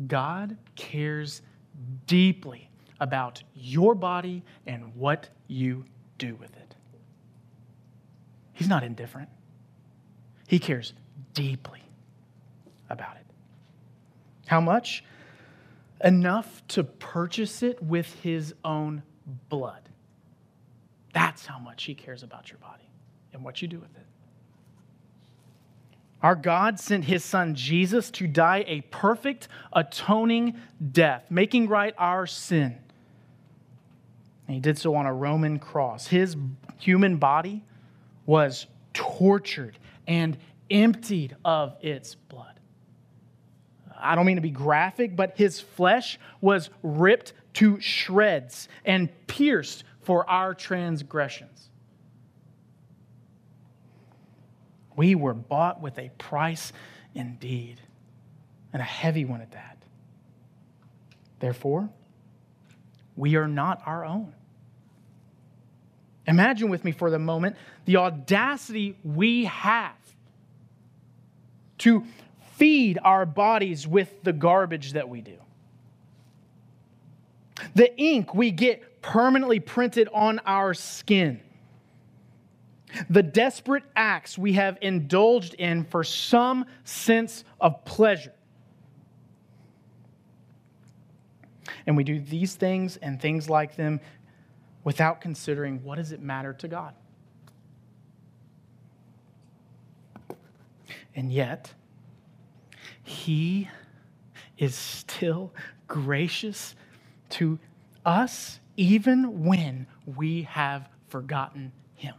God 0.07 0.57
cares 0.75 1.41
deeply 2.07 2.69
about 2.99 3.43
your 3.55 3.95
body 3.95 4.43
and 4.65 4.95
what 4.95 5.29
you 5.47 5.83
do 6.17 6.35
with 6.35 6.55
it. 6.55 6.75
He's 8.53 8.69
not 8.69 8.83
indifferent, 8.83 9.29
He 10.47 10.59
cares 10.59 10.93
deeply 11.33 11.83
about 12.89 13.15
it. 13.17 13.25
How 14.47 14.61
much? 14.61 15.03
Enough 16.01 16.65
to 16.69 16.85
purchase 16.85 17.61
it 17.61 17.83
with 17.83 18.13
His 18.21 18.53
own 18.63 19.03
blood. 19.49 19.88
That's 21.19 21.45
how 21.45 21.59
much 21.59 21.83
He 21.83 21.95
cares 21.95 22.23
about 22.23 22.49
your 22.49 22.59
body 22.59 22.89
and 23.33 23.43
what 23.43 23.61
you 23.61 23.67
do 23.67 23.77
with 23.77 23.93
it. 23.93 24.05
Our 26.23 26.33
God 26.33 26.79
sent 26.79 27.03
His 27.03 27.25
Son 27.25 27.55
Jesus 27.55 28.09
to 28.11 28.25
die 28.25 28.63
a 28.65 28.79
perfect, 28.83 29.49
atoning 29.73 30.55
death, 30.93 31.25
making 31.29 31.67
right 31.67 31.93
our 31.97 32.25
sin. 32.25 32.77
And 34.47 34.55
He 34.55 34.61
did 34.61 34.77
so 34.77 34.95
on 34.95 35.05
a 35.05 35.13
Roman 35.13 35.59
cross. 35.59 36.07
His 36.07 36.37
human 36.77 37.17
body 37.17 37.65
was 38.25 38.67
tortured 38.93 39.77
and 40.07 40.37
emptied 40.71 41.35
of 41.43 41.75
its 41.81 42.15
blood. 42.15 42.57
I 43.99 44.15
don't 44.15 44.25
mean 44.25 44.37
to 44.37 44.41
be 44.41 44.51
graphic, 44.51 45.17
but 45.17 45.35
his 45.35 45.59
flesh 45.59 46.17
was 46.39 46.69
ripped 46.81 47.33
to 47.55 47.81
shreds 47.81 48.69
and 48.85 49.09
pierced 49.27 49.83
for 50.09 50.27
our 50.27 50.55
transgressions. 50.55 51.69
We 54.95 55.13
were 55.13 55.35
bought 55.35 55.81
with 55.81 55.99
a 55.99 56.09
price 56.17 56.73
indeed, 57.13 57.79
and 58.73 58.81
a 58.81 58.85
heavy 58.85 59.23
one 59.23 59.39
at 59.41 59.51
that. 59.51 59.77
Therefore, 61.37 61.91
we 63.15 63.35
are 63.35 63.47
not 63.47 63.83
our 63.85 64.03
own. 64.03 64.33
Imagine 66.25 66.69
with 66.69 66.83
me 66.83 66.91
for 66.91 67.11
the 67.11 67.19
moment 67.19 67.55
the 67.85 67.97
audacity 67.97 68.97
we 69.03 69.45
have 69.45 69.93
to 71.77 72.03
feed 72.53 72.97
our 73.03 73.27
bodies 73.27 73.85
with 73.85 74.23
the 74.23 74.33
garbage 74.33 74.93
that 74.93 75.07
we 75.07 75.21
do. 75.21 75.37
The 77.75 77.95
ink 77.95 78.33
we 78.33 78.49
get 78.49 78.88
permanently 79.01 79.59
printed 79.59 80.09
on 80.13 80.39
our 80.45 80.73
skin. 80.73 81.41
The 83.09 83.23
desperate 83.23 83.83
acts 83.95 84.37
we 84.37 84.53
have 84.53 84.77
indulged 84.81 85.53
in 85.55 85.83
for 85.85 86.03
some 86.03 86.65
sense 86.83 87.43
of 87.61 87.85
pleasure. 87.85 88.33
And 91.85 91.95
we 91.95 92.03
do 92.03 92.19
these 92.19 92.55
things 92.55 92.97
and 92.97 93.21
things 93.21 93.49
like 93.49 93.75
them 93.75 93.99
without 94.83 95.21
considering 95.21 95.83
what 95.83 95.97
does 95.97 96.11
it 96.11 96.21
matter 96.21 96.53
to 96.53 96.67
God? 96.67 96.93
And 101.15 101.31
yet, 101.31 101.73
he 103.03 103.69
is 104.57 104.75
still 104.75 105.53
gracious 105.87 106.75
to 107.29 107.59
us 108.05 108.59
even 108.79 109.43
when 109.43 109.85
we 110.05 110.43
have 110.43 110.87
forgotten 111.09 111.73
him. 111.95 112.15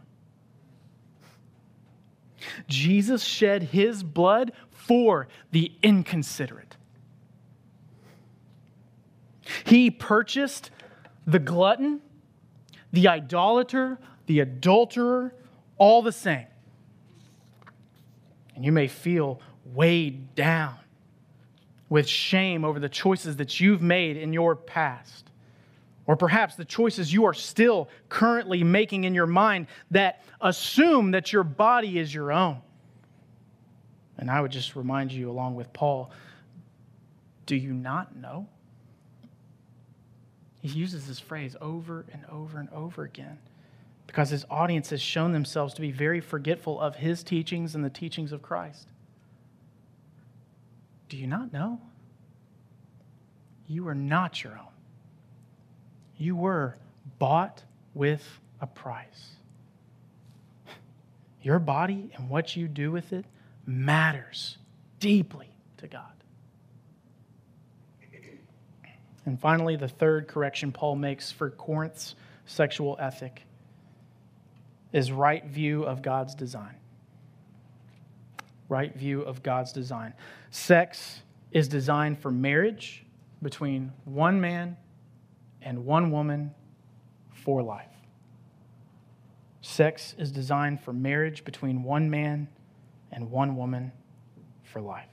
Jesus 2.67 3.23
shed 3.23 3.63
his 3.63 4.03
blood 4.03 4.51
for 4.69 5.27
the 5.49 5.71
inconsiderate. 5.81 6.77
He 9.63 9.89
purchased 9.89 10.69
the 11.25 11.39
glutton, 11.39 11.99
the 12.93 13.07
idolater, 13.07 13.97
the 14.27 14.41
adulterer, 14.41 15.33
all 15.79 16.03
the 16.03 16.11
same. 16.11 16.45
And 18.55 18.63
you 18.63 18.71
may 18.71 18.87
feel 18.87 19.41
weighed 19.65 20.35
down 20.35 20.75
with 21.89 22.07
shame 22.07 22.63
over 22.63 22.79
the 22.79 22.87
choices 22.87 23.37
that 23.37 23.59
you've 23.59 23.81
made 23.81 24.15
in 24.15 24.31
your 24.31 24.55
past. 24.55 25.30
Or 26.07 26.15
perhaps 26.15 26.55
the 26.55 26.65
choices 26.65 27.13
you 27.13 27.25
are 27.25 27.33
still 27.33 27.89
currently 28.09 28.63
making 28.63 29.03
in 29.03 29.13
your 29.13 29.27
mind 29.27 29.67
that 29.91 30.23
assume 30.41 31.11
that 31.11 31.31
your 31.31 31.43
body 31.43 31.99
is 31.99 32.13
your 32.13 32.31
own. 32.31 32.61
And 34.17 34.29
I 34.29 34.41
would 34.41 34.51
just 34.51 34.75
remind 34.75 35.11
you, 35.11 35.29
along 35.29 35.55
with 35.55 35.71
Paul, 35.73 36.11
do 37.45 37.55
you 37.55 37.73
not 37.73 38.15
know? 38.15 38.47
He 40.61 40.69
uses 40.69 41.07
this 41.07 41.19
phrase 41.19 41.55
over 41.59 42.05
and 42.11 42.23
over 42.25 42.59
and 42.59 42.69
over 42.69 43.03
again 43.03 43.39
because 44.05 44.29
his 44.29 44.45
audience 44.49 44.89
has 44.89 45.01
shown 45.01 45.31
themselves 45.31 45.73
to 45.73 45.81
be 45.81 45.91
very 45.91 46.19
forgetful 46.19 46.79
of 46.79 46.97
his 46.97 47.23
teachings 47.23 47.75
and 47.75 47.83
the 47.83 47.89
teachings 47.89 48.31
of 48.31 48.41
Christ. 48.41 48.87
Do 51.09 51.17
you 51.17 51.27
not 51.27 51.51
know? 51.51 51.79
You 53.67 53.87
are 53.87 53.95
not 53.95 54.43
your 54.43 54.53
own. 54.53 54.70
You 56.21 56.35
were 56.35 56.77
bought 57.17 57.63
with 57.95 58.23
a 58.61 58.67
price. 58.67 59.31
Your 61.41 61.57
body 61.57 62.11
and 62.15 62.29
what 62.29 62.55
you 62.55 62.67
do 62.67 62.91
with 62.91 63.11
it 63.11 63.25
matters 63.65 64.59
deeply 64.99 65.49
to 65.77 65.87
God. 65.87 66.03
And 69.25 69.39
finally, 69.39 69.75
the 69.77 69.87
third 69.87 70.27
correction 70.27 70.71
Paul 70.71 70.95
makes 70.95 71.31
for 71.31 71.49
Corinth's 71.49 72.13
sexual 72.45 72.97
ethic 72.99 73.41
is 74.93 75.11
right 75.11 75.43
view 75.43 75.85
of 75.85 76.03
God's 76.03 76.35
design. 76.35 76.75
Right 78.69 78.95
view 78.95 79.23
of 79.23 79.41
God's 79.41 79.73
design. 79.73 80.13
Sex 80.51 81.21
is 81.51 81.67
designed 81.67 82.19
for 82.19 82.29
marriage 82.29 83.03
between 83.41 83.91
one 84.05 84.39
man 84.39 84.77
and 85.61 85.85
one 85.85 86.11
woman 86.11 86.53
for 87.31 87.61
life. 87.61 87.87
Sex 89.61 90.15
is 90.17 90.31
designed 90.31 90.81
for 90.81 90.91
marriage 90.91 91.45
between 91.45 91.83
one 91.83 92.09
man 92.09 92.47
and 93.11 93.29
one 93.29 93.55
woman 93.55 93.91
for 94.63 94.81
life. 94.81 95.07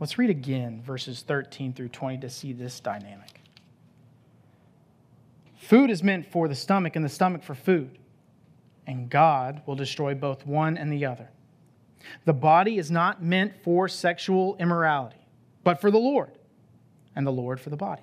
Let's 0.00 0.18
read 0.18 0.30
again 0.30 0.82
verses 0.82 1.22
13 1.22 1.72
through 1.72 1.88
20 1.88 2.18
to 2.18 2.30
see 2.30 2.52
this 2.52 2.80
dynamic. 2.80 3.40
Food 5.56 5.90
is 5.90 6.02
meant 6.02 6.30
for 6.30 6.46
the 6.46 6.54
stomach, 6.54 6.94
and 6.94 7.04
the 7.04 7.08
stomach 7.08 7.42
for 7.42 7.54
food, 7.54 7.98
and 8.86 9.08
God 9.08 9.62
will 9.64 9.76
destroy 9.76 10.14
both 10.14 10.46
one 10.46 10.76
and 10.76 10.92
the 10.92 11.06
other. 11.06 11.30
The 12.26 12.34
body 12.34 12.76
is 12.76 12.90
not 12.90 13.22
meant 13.22 13.54
for 13.62 13.88
sexual 13.88 14.56
immorality, 14.58 15.26
but 15.62 15.80
for 15.80 15.90
the 15.90 15.98
Lord, 15.98 16.32
and 17.16 17.26
the 17.26 17.32
Lord 17.32 17.60
for 17.60 17.70
the 17.70 17.78
body. 17.78 18.02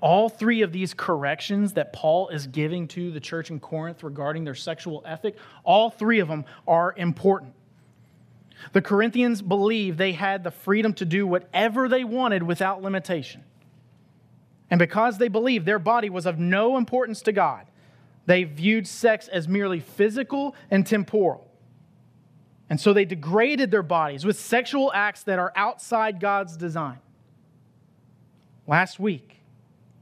All 0.00 0.28
three 0.28 0.62
of 0.62 0.72
these 0.72 0.94
corrections 0.94 1.72
that 1.72 1.92
Paul 1.92 2.28
is 2.28 2.46
giving 2.46 2.86
to 2.88 3.10
the 3.10 3.20
church 3.20 3.50
in 3.50 3.58
Corinth 3.58 4.02
regarding 4.04 4.44
their 4.44 4.54
sexual 4.54 5.02
ethic, 5.04 5.36
all 5.64 5.90
three 5.90 6.20
of 6.20 6.28
them 6.28 6.44
are 6.66 6.94
important. 6.96 7.54
The 8.72 8.82
Corinthians 8.82 9.42
believed 9.42 9.98
they 9.98 10.12
had 10.12 10.44
the 10.44 10.50
freedom 10.50 10.92
to 10.94 11.04
do 11.04 11.26
whatever 11.26 11.88
they 11.88 12.04
wanted 12.04 12.42
without 12.42 12.82
limitation. 12.82 13.42
And 14.70 14.78
because 14.78 15.18
they 15.18 15.28
believed 15.28 15.66
their 15.66 15.78
body 15.78 16.10
was 16.10 16.26
of 16.26 16.38
no 16.38 16.76
importance 16.76 17.22
to 17.22 17.32
God, 17.32 17.66
they 18.26 18.44
viewed 18.44 18.86
sex 18.86 19.26
as 19.28 19.48
merely 19.48 19.80
physical 19.80 20.54
and 20.70 20.86
temporal. 20.86 21.48
And 22.68 22.78
so 22.78 22.92
they 22.92 23.06
degraded 23.06 23.70
their 23.70 23.82
bodies 23.82 24.26
with 24.26 24.38
sexual 24.38 24.92
acts 24.94 25.22
that 25.22 25.38
are 25.38 25.52
outside 25.56 26.20
God's 26.20 26.56
design. 26.56 26.98
Last 28.66 29.00
week, 29.00 29.37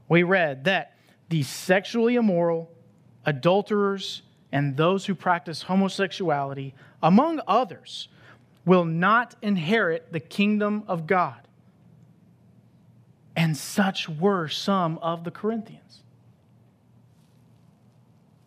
we 0.09 0.23
read 0.23 0.63
that 0.65 0.97
the 1.29 1.43
sexually 1.43 2.15
immoral, 2.15 2.71
adulterers, 3.25 4.21
and 4.51 4.77
those 4.77 5.05
who 5.05 5.15
practice 5.15 5.63
homosexuality, 5.63 6.73
among 7.03 7.41
others, 7.47 8.07
will 8.65 8.85
not 8.85 9.35
inherit 9.41 10.11
the 10.11 10.19
kingdom 10.19 10.83
of 10.87 11.07
God. 11.07 11.47
And 13.35 13.55
such 13.55 14.09
were 14.09 14.47
some 14.47 14.97
of 14.99 15.23
the 15.23 15.31
Corinthians. 15.31 16.01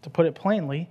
To 0.02 0.10
put 0.10 0.26
it 0.26 0.34
plainly, 0.34 0.88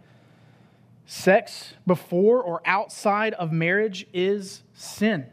sex 1.06 1.74
before 1.88 2.42
or 2.42 2.62
outside 2.66 3.34
of 3.34 3.52
marriage 3.52 4.08
is 4.14 4.62
sin. 4.74 5.26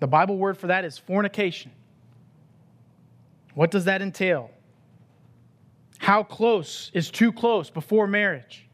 The 0.00 0.06
Bible 0.06 0.38
word 0.38 0.56
for 0.56 0.66
that 0.68 0.84
is 0.84 0.98
fornication. 0.98 1.70
What 3.54 3.70
does 3.70 3.84
that 3.84 4.02
entail? 4.02 4.50
How 5.98 6.22
close 6.22 6.90
is 6.94 7.10
too 7.10 7.32
close 7.32 7.70
before 7.70 8.06
marriage? 8.06 8.66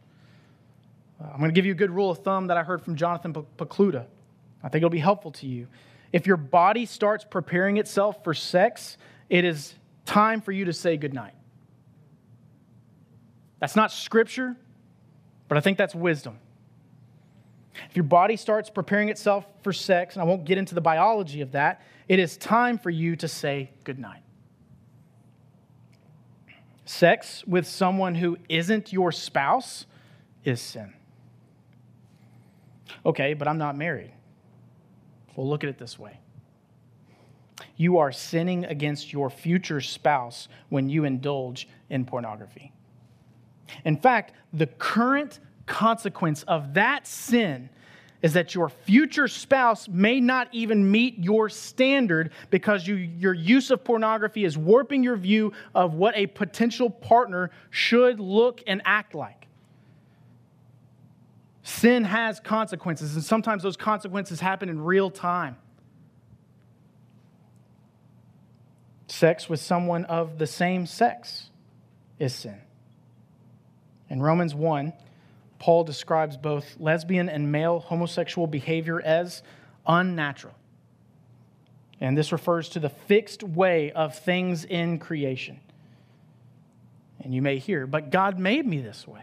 I'm 1.21 1.39
going 1.39 1.51
to 1.51 1.55
give 1.55 1.67
you 1.67 1.73
a 1.73 1.77
good 1.77 1.91
rule 1.91 2.11
of 2.11 2.19
thumb 2.19 2.47
that 2.47 2.57
I 2.57 2.63
heard 2.63 2.83
from 2.83 2.95
Jonathan 2.95 3.33
Pokluda. 3.33 4.07
I 4.63 4.69
think 4.69 4.81
it'll 4.81 4.91
be 4.91 4.99
helpful 4.99 5.33
to 5.33 5.47
you. 5.47 5.67
If 6.13 6.27
your 6.27 6.37
body 6.37 6.87
starts 6.87 7.25
preparing 7.25 7.77
itself 7.77 8.23
for 8.25 8.33
sex, 8.35 8.97
it 9.29 9.45
is 9.45 9.75
time 10.07 10.41
for 10.41 10.53
you 10.53 10.65
to 10.65 10.73
say 10.73 10.97
goodnight. 10.97 11.35
That's 13.61 13.77
not 13.77 13.93
scripture, 13.93 14.57
but 15.49 15.59
I 15.59 15.61
think 15.61 15.77
that's 15.77 15.95
wisdom. 15.95 16.39
If 17.91 17.97
your 17.97 18.05
body 18.05 18.37
starts 18.37 18.71
preparing 18.71 19.09
itself 19.09 19.45
for 19.63 19.73
sex, 19.73 20.15
and 20.15 20.23
I 20.23 20.25
won't 20.25 20.45
get 20.45 20.57
into 20.59 20.75
the 20.75 20.81
biology 20.81 21.41
of 21.41 21.53
that, 21.53 21.83
it 22.09 22.19
is 22.19 22.37
time 22.37 22.79
for 22.79 22.91
you 22.91 23.17
to 23.17 23.29
say 23.29 23.71
goodnight. 23.85 24.23
Sex 26.89 27.45
with 27.47 27.67
someone 27.67 28.15
who 28.15 28.39
isn't 28.49 28.95
your 28.95 29.13
spouse 29.13 29.85
is 30.43 30.59
sin. 30.59 30.95
Okay, 33.05 33.35
but 33.35 33.47
I'm 33.47 33.59
not 33.59 33.77
married. 33.77 34.11
Well, 35.37 35.47
look 35.47 35.63
at 35.63 35.69
it 35.69 35.77
this 35.77 35.99
way 35.99 36.19
you 37.77 37.99
are 37.99 38.11
sinning 38.11 38.65
against 38.65 39.13
your 39.13 39.29
future 39.29 39.83
spouse 39.83 40.49
when 40.71 40.89
you 40.89 41.05
indulge 41.05 41.69
in 41.91 42.07
pornography. 42.07 42.73
In 43.85 43.99
fact, 43.99 44.33
the 44.55 44.67
current 44.67 45.41
consequence 45.67 46.43
of 46.45 46.73
that 46.73 47.07
sin 47.07 47.69
is 48.23 48.33
that 48.33 48.55
your 48.55 48.69
future 48.69 49.29
spouse 49.29 49.89
may 49.89 50.21
not 50.21 50.49
even 50.53 50.91
meet 50.91 51.19
your 51.19 51.49
standard 51.49 52.33
because 52.51 52.87
you, 52.87 52.97
your 52.97 53.35
use 53.35 53.71
of 53.71 53.85
pornography 53.85 54.45
is 54.45 54.59
warping 54.59 55.05
your 55.05 55.17
view 55.17 55.53
of 55.75 55.95
what 55.95 56.17
a 56.17 56.27
potential 56.27 56.91
partner 56.91 57.51
should 57.71 58.19
look 58.19 58.63
and 58.67 58.83
act 58.85 59.15
like. 59.15 59.47
Sin 61.63 62.05
has 62.05 62.41
consequences, 62.41 63.15
and 63.15 63.23
sometimes 63.23 63.63
those 63.63 63.77
consequences 63.77 64.41
happen 64.41 64.69
in 64.69 64.83
real 64.83 65.11
time. 65.11 65.57
Sex 69.07 69.49
with 69.49 69.61
someone 69.61 70.05
of 70.07 70.39
the 70.39 70.47
same 70.47 70.87
sex 70.87 71.51
is 72.19 72.35
sin. 72.35 72.61
In 74.11 74.23
Romans 74.23 74.55
1, 74.55 74.93
Paul 75.59 75.85
describes 75.85 76.37
both 76.37 76.77
lesbian 76.79 77.29
and 77.29 77.51
male 77.51 77.81
homosexual 77.81 78.47
behavior 78.47 79.01
as 79.01 79.43
unnatural. 79.87 80.55
And 82.01 82.17
this 82.17 82.31
refers 82.31 82.69
to 82.71 82.81
the 82.81 82.89
fixed 82.89 83.43
way 83.43 83.91
of 83.93 84.17
things 84.17 84.65
in 84.65 84.99
creation. 84.99 85.61
And 87.21 87.35
you 87.35 87.43
may 87.43 87.59
hear, 87.59 87.87
but 87.87 88.11
God 88.11 88.39
made 88.39 88.67
me 88.67 88.81
this 88.81 89.07
way. 89.07 89.23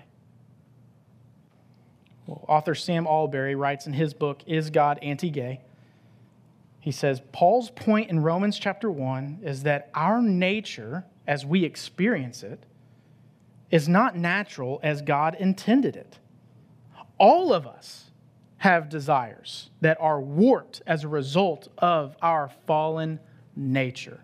Well, 2.27 2.43
author 2.47 2.75
Sam 2.75 3.07
Allberry 3.07 3.55
writes 3.55 3.87
in 3.87 3.93
his 3.93 4.13
book, 4.13 4.41
Is 4.45 4.69
God 4.69 4.99
Anti 5.01 5.29
Gay? 5.29 5.61
He 6.79 6.91
says, 6.91 7.21
Paul's 7.31 7.69
point 7.71 8.09
in 8.09 8.19
Romans 8.19 8.59
chapter 8.59 8.91
1 8.91 9.39
is 9.43 9.63
that 9.63 9.89
our 9.95 10.21
nature, 10.21 11.05
as 11.25 11.45
we 11.45 11.63
experience 11.63 12.43
it, 12.43 12.63
is 13.71 13.87
not 13.87 14.15
natural 14.15 14.79
as 14.83 15.01
God 15.01 15.35
intended 15.39 15.95
it. 15.95 16.19
All 17.17 17.53
of 17.53 17.65
us 17.65 18.11
have 18.57 18.89
desires 18.89 19.69
that 19.81 19.97
are 19.99 20.19
warped 20.19 20.81
as 20.87 21.03
a 21.03 21.07
result 21.07 21.67
of 21.77 22.15
our 22.21 22.49
fallen 22.65 23.19
nature. 23.55 24.21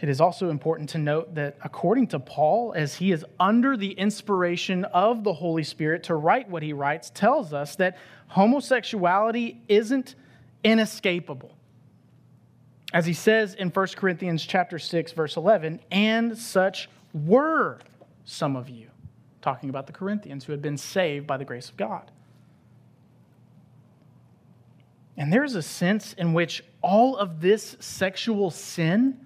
It 0.00 0.08
is 0.10 0.20
also 0.20 0.50
important 0.50 0.90
to 0.90 0.98
note 0.98 1.34
that, 1.34 1.56
according 1.64 2.08
to 2.08 2.18
Paul, 2.18 2.74
as 2.76 2.96
he 2.96 3.10
is 3.10 3.24
under 3.40 3.76
the 3.76 3.92
inspiration 3.92 4.84
of 4.84 5.24
the 5.24 5.32
Holy 5.32 5.64
Spirit 5.64 6.02
to 6.04 6.14
write 6.14 6.50
what 6.50 6.62
he 6.62 6.74
writes, 6.74 7.10
tells 7.10 7.54
us 7.54 7.74
that 7.76 7.96
homosexuality 8.28 9.62
isn't 9.66 10.14
inescapable. 10.62 11.56
As 12.92 13.06
he 13.06 13.14
says 13.14 13.54
in 13.54 13.70
1 13.70 13.86
Corinthians 13.96 14.44
chapter 14.44 14.78
6 14.78 15.12
verse 15.12 15.36
11, 15.36 15.80
and 15.90 16.36
such 16.36 16.90
were 17.14 17.80
some 18.24 18.56
of 18.56 18.68
you 18.68 18.90
talking 19.44 19.68
about 19.68 19.86
the 19.86 19.92
Corinthians 19.92 20.44
who 20.46 20.52
had 20.52 20.62
been 20.62 20.78
saved 20.78 21.26
by 21.26 21.36
the 21.36 21.44
grace 21.44 21.68
of 21.68 21.76
God. 21.76 22.10
And 25.18 25.30
there's 25.30 25.54
a 25.54 25.62
sense 25.62 26.14
in 26.14 26.32
which 26.32 26.64
all 26.80 27.16
of 27.16 27.42
this 27.42 27.76
sexual 27.78 28.50
sin, 28.50 29.20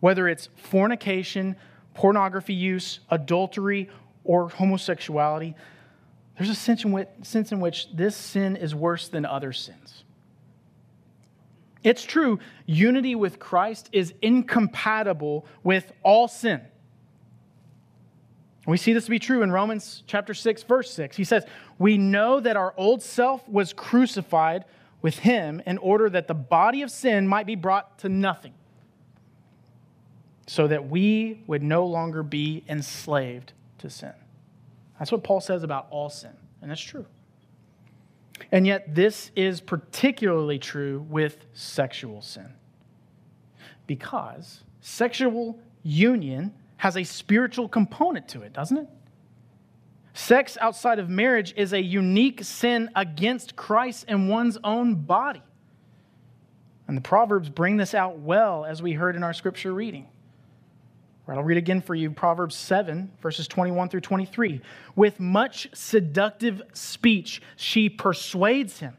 whether 0.00 0.28
it's 0.28 0.48
fornication, 0.54 1.56
pornography 1.92 2.54
use, 2.54 3.00
adultery, 3.10 3.90
or 4.24 4.48
homosexuality, 4.48 5.54
there's 6.38 6.50
a 6.50 6.54
sense 6.54 6.84
in 6.84 6.92
which, 6.92 7.08
sense 7.22 7.50
in 7.50 7.58
which 7.58 7.88
this 7.92 8.16
sin 8.16 8.54
is 8.54 8.76
worse 8.76 9.08
than 9.08 9.26
other 9.26 9.52
sins. 9.52 10.04
It's 11.82 12.04
true, 12.04 12.38
unity 12.64 13.16
with 13.16 13.40
Christ 13.40 13.88
is 13.92 14.14
incompatible 14.22 15.46
with 15.64 15.92
all 16.04 16.28
sin. 16.28 16.60
We 18.68 18.76
see 18.76 18.92
this 18.92 19.06
to 19.06 19.10
be 19.10 19.18
true 19.18 19.42
in 19.42 19.50
Romans 19.50 20.02
chapter 20.06 20.34
6 20.34 20.62
verse 20.64 20.90
6. 20.92 21.16
He 21.16 21.24
says, 21.24 21.46
"We 21.78 21.96
know 21.96 22.38
that 22.38 22.54
our 22.54 22.74
old 22.76 23.02
self 23.02 23.48
was 23.48 23.72
crucified 23.72 24.66
with 25.00 25.20
him 25.20 25.62
in 25.64 25.78
order 25.78 26.10
that 26.10 26.28
the 26.28 26.34
body 26.34 26.82
of 26.82 26.90
sin 26.90 27.26
might 27.26 27.46
be 27.46 27.54
brought 27.54 27.98
to 28.00 28.10
nothing, 28.10 28.52
so 30.46 30.66
that 30.66 30.90
we 30.90 31.42
would 31.46 31.62
no 31.62 31.86
longer 31.86 32.22
be 32.22 32.62
enslaved 32.68 33.54
to 33.78 33.88
sin." 33.88 34.12
That's 34.98 35.10
what 35.10 35.24
Paul 35.24 35.40
says 35.40 35.62
about 35.62 35.86
all 35.90 36.10
sin, 36.10 36.36
and 36.60 36.70
that's 36.70 36.80
true. 36.80 37.06
And 38.52 38.66
yet, 38.66 38.94
this 38.94 39.30
is 39.34 39.62
particularly 39.62 40.58
true 40.58 41.06
with 41.08 41.46
sexual 41.54 42.20
sin. 42.20 42.52
Because 43.86 44.62
sexual 44.80 45.58
union 45.82 46.52
has 46.78 46.96
a 46.96 47.04
spiritual 47.04 47.68
component 47.68 48.28
to 48.28 48.42
it, 48.42 48.52
doesn't 48.52 48.78
it? 48.78 48.88
Sex 50.14 50.56
outside 50.60 50.98
of 50.98 51.08
marriage 51.08 51.52
is 51.56 51.72
a 51.72 51.80
unique 51.80 52.42
sin 52.42 52.90
against 52.96 53.54
Christ 53.54 54.06
and 54.08 54.28
one's 54.28 54.58
own 54.64 54.94
body. 54.94 55.42
And 56.86 56.96
the 56.96 57.02
Proverbs 57.02 57.50
bring 57.50 57.76
this 57.76 57.94
out 57.94 58.18
well, 58.18 58.64
as 58.64 58.80
we 58.80 58.92
heard 58.92 59.14
in 59.14 59.22
our 59.22 59.34
scripture 59.34 59.72
reading. 59.72 60.08
Right, 61.26 61.36
I'll 61.36 61.44
read 61.44 61.58
again 61.58 61.82
for 61.82 61.94
you 61.94 62.10
Proverbs 62.10 62.56
7, 62.56 63.12
verses 63.20 63.46
21 63.46 63.90
through 63.90 64.00
23. 64.00 64.62
With 64.96 65.20
much 65.20 65.68
seductive 65.74 66.62
speech, 66.72 67.42
she 67.56 67.88
persuades 67.88 68.80
him. 68.80 68.96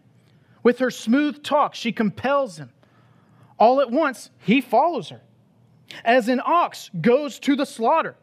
With 0.61 0.79
her 0.79 0.91
smooth 0.91 1.43
talk, 1.43 1.73
she 1.73 1.91
compels 1.91 2.57
him. 2.57 2.71
All 3.57 3.81
at 3.81 3.89
once, 3.89 4.29
he 4.37 4.61
follows 4.61 5.09
her 5.09 5.21
as 6.03 6.27
an 6.29 6.41
ox 6.45 6.89
goes 7.01 7.39
to 7.39 7.55
the 7.55 7.65
slaughter, 7.65 8.15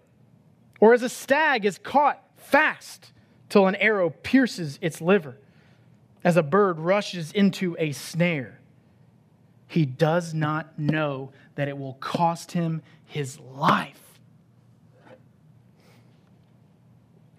or 0.80 0.94
as 0.94 1.02
a 1.02 1.08
stag 1.08 1.64
is 1.64 1.78
caught 1.78 2.22
fast 2.36 3.12
till 3.48 3.66
an 3.66 3.74
arrow 3.76 4.10
pierces 4.10 4.78
its 4.82 5.00
liver, 5.00 5.36
as 6.24 6.36
a 6.36 6.42
bird 6.42 6.78
rushes 6.78 7.32
into 7.32 7.76
a 7.78 7.92
snare. 7.92 8.60
He 9.68 9.84
does 9.84 10.32
not 10.32 10.78
know 10.78 11.32
that 11.56 11.68
it 11.68 11.76
will 11.76 11.94
cost 11.94 12.52
him 12.52 12.82
his 13.04 13.38
life. 13.40 14.00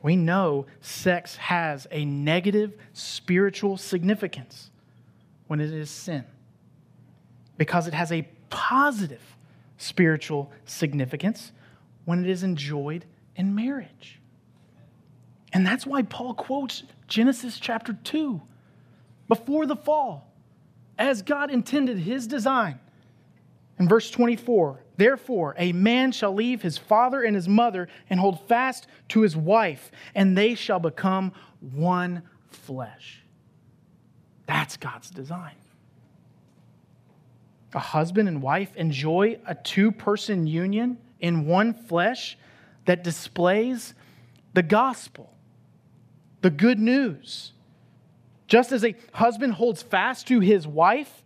We 0.01 0.15
know 0.15 0.67
sex 0.81 1.35
has 1.37 1.87
a 1.91 2.05
negative 2.05 2.75
spiritual 2.93 3.77
significance 3.77 4.71
when 5.47 5.59
it 5.59 5.73
is 5.73 5.89
sin 5.89 6.23
because 7.57 7.87
it 7.87 7.93
has 7.93 8.11
a 8.11 8.21
positive 8.49 9.21
spiritual 9.77 10.51
significance 10.65 11.51
when 12.05 12.23
it 12.23 12.29
is 12.29 12.43
enjoyed 12.43 13.05
in 13.35 13.53
marriage. 13.53 14.19
And 15.53 15.65
that's 15.65 15.85
why 15.85 16.01
Paul 16.03 16.33
quotes 16.33 16.83
Genesis 17.07 17.59
chapter 17.59 17.93
2 18.03 18.41
before 19.27 19.65
the 19.65 19.75
fall, 19.75 20.31
as 20.97 21.21
God 21.21 21.51
intended 21.51 21.99
his 21.99 22.27
design. 22.27 22.79
In 23.79 23.87
verse 23.87 24.09
24, 24.09 24.79
therefore, 24.97 25.53
a 25.57 25.71
man 25.71 26.11
shall 26.11 26.33
leave 26.33 26.61
his 26.61 26.77
father 26.77 27.21
and 27.21 27.35
his 27.35 27.47
mother 27.47 27.87
and 28.09 28.19
hold 28.19 28.47
fast 28.47 28.87
to 29.09 29.21
his 29.21 29.35
wife, 29.35 29.91
and 30.15 30.37
they 30.37 30.55
shall 30.55 30.79
become 30.79 31.31
one 31.59 32.23
flesh. 32.49 33.23
That's 34.47 34.77
God's 34.77 35.09
design 35.09 35.55
a 37.77 37.79
husband 37.79 38.27
and 38.27 38.41
wife 38.41 38.75
enjoy 38.75 39.39
a 39.45 39.53
two 39.53 39.91
person 39.91 40.47
union 40.47 40.97
in 41.19 41.45
one 41.45 41.75
flesh 41.75 42.35
that 42.85 43.03
displays 43.03 43.93
the 44.55 44.63
gospel, 44.63 45.31
the 46.41 46.49
good 46.49 46.79
news. 46.79 47.51
Just 48.47 48.71
as 48.71 48.83
a 48.83 48.95
husband 49.13 49.53
holds 49.53 49.83
fast 49.83 50.27
to 50.27 50.39
his 50.39 50.65
wife 50.65 51.21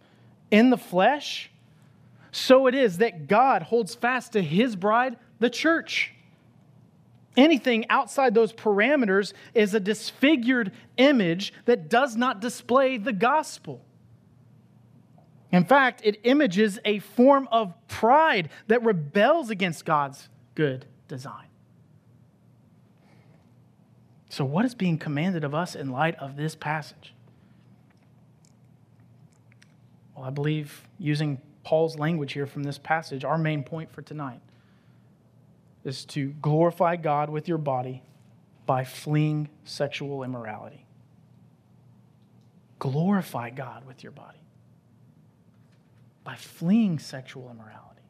in 0.52 0.72
the 0.72 0.78
flesh, 0.78 1.50
so 2.34 2.68
it 2.68 2.76
is 2.76 2.98
that 2.98 3.30
God 3.30 3.64
holds 3.64 3.96
fast 3.96 4.34
to 4.34 4.42
his 4.42 4.76
bride, 4.76 5.16
the 5.40 5.50
church. 5.50 6.12
Anything 7.38 7.86
outside 7.90 8.34
those 8.34 8.52
parameters 8.52 9.32
is 9.54 9.74
a 9.74 9.80
disfigured 9.80 10.74
image 10.98 11.54
that 11.64 11.90
does 11.90 12.18
not 12.18 12.42
display 12.42 12.98
the 12.98 13.14
gospel. 13.14 13.86
In 15.52 15.66
fact, 15.66 16.02
it 16.04 16.20
images 16.24 16.80
a 16.86 17.00
form 17.00 17.48
of 17.52 17.74
pride 17.88 18.50
that 18.68 18.84
rebels 18.84 19.50
against 19.50 19.86
God's 19.86 20.30
good 20.56 20.86
design. 21.08 21.48
So, 24.30 24.46
what 24.46 24.64
is 24.64 24.74
being 24.74 24.98
commanded 24.98 25.44
of 25.44 25.54
us 25.54 25.76
in 25.76 25.90
light 25.90 26.16
of 26.16 26.38
this 26.38 26.56
passage? 26.56 27.14
Well, 30.16 30.26
I 30.26 30.30
believe 30.30 30.88
using 30.98 31.42
Paul's 31.64 31.98
language 31.98 32.32
here 32.32 32.46
from 32.46 32.64
this 32.64 32.78
passage, 32.78 33.26
our 33.26 33.38
main 33.38 33.64
point 33.64 33.92
for 33.92 34.02
tonight 34.02 34.40
is 35.84 36.06
to 36.06 36.30
glorify 36.42 36.96
God 36.96 37.30
with 37.30 37.48
your 37.48 37.58
body 37.58 38.04
by 38.66 38.86
fleeing 38.86 39.50
sexual 39.66 40.24
immorality. 40.24 40.86
Glorify 42.80 43.50
God 43.50 43.86
with 43.86 44.02
your 44.02 44.12
body 44.12 44.41
by 46.24 46.36
fleeing 46.36 47.00
sexual 47.00 47.50
immorality. 47.50 48.02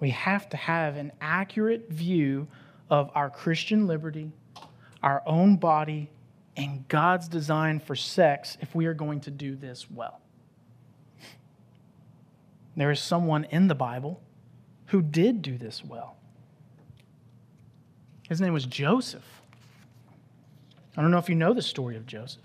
We 0.00 0.10
have 0.10 0.48
to 0.50 0.56
have 0.56 0.96
an 0.96 1.12
accurate 1.20 1.90
view 1.90 2.48
of 2.88 3.10
our 3.14 3.28
Christian 3.28 3.86
liberty, 3.86 4.32
our 5.02 5.22
own 5.26 5.56
body, 5.56 6.10
and 6.56 6.88
God's 6.88 7.28
design 7.28 7.80
for 7.80 7.94
sex 7.94 8.56
if 8.60 8.74
we 8.74 8.86
are 8.86 8.94
going 8.94 9.20
to 9.20 9.30
do 9.30 9.54
this 9.54 9.90
well. 9.90 10.20
There 12.76 12.90
is 12.90 13.00
someone 13.00 13.44
in 13.44 13.68
the 13.68 13.74
Bible 13.74 14.22
who 14.86 15.02
did 15.02 15.42
do 15.42 15.58
this 15.58 15.84
well. 15.84 16.16
His 18.28 18.40
name 18.40 18.52
was 18.52 18.64
Joseph. 18.64 19.42
I 20.96 21.02
don't 21.02 21.10
know 21.10 21.18
if 21.18 21.28
you 21.28 21.34
know 21.34 21.52
the 21.52 21.62
story 21.62 21.96
of 21.96 22.06
Joseph. 22.06 22.42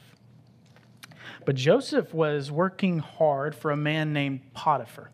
But 1.45 1.55
Joseph 1.55 2.13
was 2.13 2.51
working 2.51 2.99
hard 2.99 3.55
for 3.55 3.69
a 3.69 3.77
man 3.77 4.13
named 4.13 4.41
Potiphar 4.53 5.11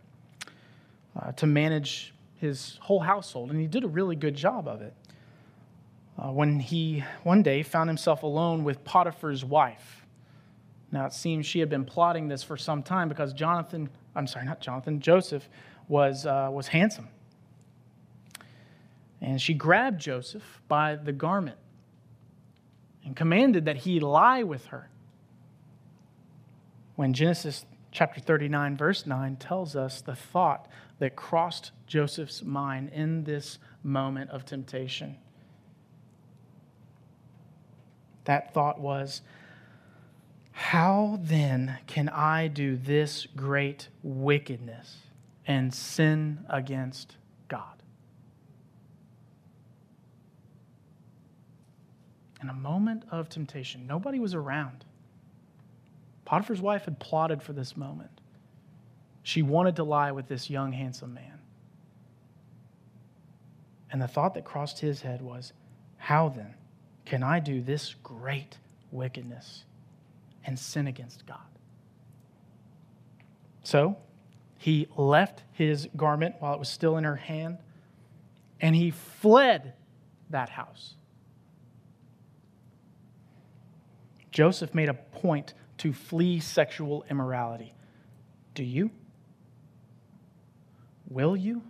uh, 1.19 1.33
to 1.33 1.45
manage 1.45 2.13
his 2.37 2.79
whole 2.81 3.01
household, 3.01 3.51
and 3.51 3.59
he 3.59 3.67
did 3.67 3.83
a 3.83 3.87
really 3.87 4.15
good 4.15 4.35
job 4.35 4.67
of 4.67 4.81
it. 4.81 4.93
Uh, 6.17 6.31
when 6.31 6.59
he 6.59 7.03
one 7.23 7.41
day 7.41 7.63
found 7.63 7.89
himself 7.89 8.23
alone 8.23 8.63
with 8.63 8.83
Potiphar's 8.83 9.43
wife. 9.43 10.05
Now 10.91 11.05
it 11.05 11.13
seems 11.13 11.45
she 11.45 11.59
had 11.59 11.69
been 11.69 11.85
plotting 11.85 12.27
this 12.27 12.43
for 12.43 12.57
some 12.57 12.83
time 12.83 13.09
because 13.09 13.33
Jonathan, 13.33 13.89
I'm 14.15 14.27
sorry, 14.27 14.45
not 14.45 14.59
Jonathan, 14.59 14.99
Joseph 14.99 15.47
was, 15.87 16.25
uh, 16.25 16.49
was 16.51 16.67
handsome. 16.67 17.07
And 19.19 19.41
she 19.41 19.53
grabbed 19.53 20.01
Joseph 20.01 20.61
by 20.67 20.95
the 20.95 21.11
garment 21.11 21.57
and 23.03 23.15
commanded 23.15 23.65
that 23.65 23.77
he 23.77 23.99
lie 23.99 24.43
with 24.43 24.65
her 24.67 24.90
when 27.01 27.13
Genesis 27.13 27.65
chapter 27.91 28.21
39, 28.21 28.77
verse 28.77 29.07
9 29.07 29.37
tells 29.37 29.75
us 29.75 30.01
the 30.01 30.15
thought 30.15 30.67
that 30.99 31.15
crossed 31.15 31.71
Joseph's 31.87 32.43
mind 32.43 32.91
in 32.93 33.23
this 33.23 33.57
moment 33.81 34.29
of 34.29 34.45
temptation. 34.45 35.17
That 38.25 38.53
thought 38.53 38.79
was, 38.79 39.23
How 40.51 41.17
then 41.23 41.79
can 41.87 42.07
I 42.07 42.47
do 42.47 42.77
this 42.77 43.25
great 43.35 43.87
wickedness 44.03 44.97
and 45.47 45.73
sin 45.73 46.45
against 46.51 47.17
God? 47.47 47.81
In 52.43 52.49
a 52.49 52.53
moment 52.53 53.05
of 53.09 53.27
temptation, 53.27 53.87
nobody 53.87 54.19
was 54.19 54.35
around. 54.35 54.85
Potiphar's 56.25 56.61
wife 56.61 56.85
had 56.85 56.99
plotted 56.99 57.41
for 57.41 57.53
this 57.53 57.75
moment. 57.75 58.21
She 59.23 59.41
wanted 59.41 59.75
to 59.77 59.83
lie 59.83 60.11
with 60.11 60.27
this 60.27 60.49
young, 60.49 60.71
handsome 60.71 61.13
man. 61.13 61.39
And 63.91 64.01
the 64.01 64.07
thought 64.07 64.33
that 64.35 64.45
crossed 64.45 64.79
his 64.79 65.01
head 65.01 65.21
was, 65.21 65.53
How 65.97 66.29
then 66.29 66.55
can 67.05 67.23
I 67.23 67.39
do 67.39 67.61
this 67.61 67.95
great 68.03 68.57
wickedness 68.91 69.65
and 70.45 70.57
sin 70.57 70.87
against 70.87 71.25
God? 71.25 71.39
So 73.63 73.97
he 74.57 74.87
left 74.95 75.43
his 75.51 75.87
garment 75.95 76.35
while 76.39 76.53
it 76.53 76.59
was 76.59 76.69
still 76.69 76.97
in 76.97 77.03
her 77.03 77.15
hand, 77.15 77.57
and 78.59 78.75
he 78.75 78.91
fled 78.91 79.73
that 80.29 80.49
house. 80.49 80.95
Joseph 84.31 84.73
made 84.73 84.87
a 84.87 84.93
point 84.93 85.53
to 85.81 85.91
flee 85.91 86.39
sexual 86.39 87.03
immorality. 87.09 87.73
Do 88.53 88.63
you? 88.63 88.91
Will 91.09 91.35
you? 91.35 91.63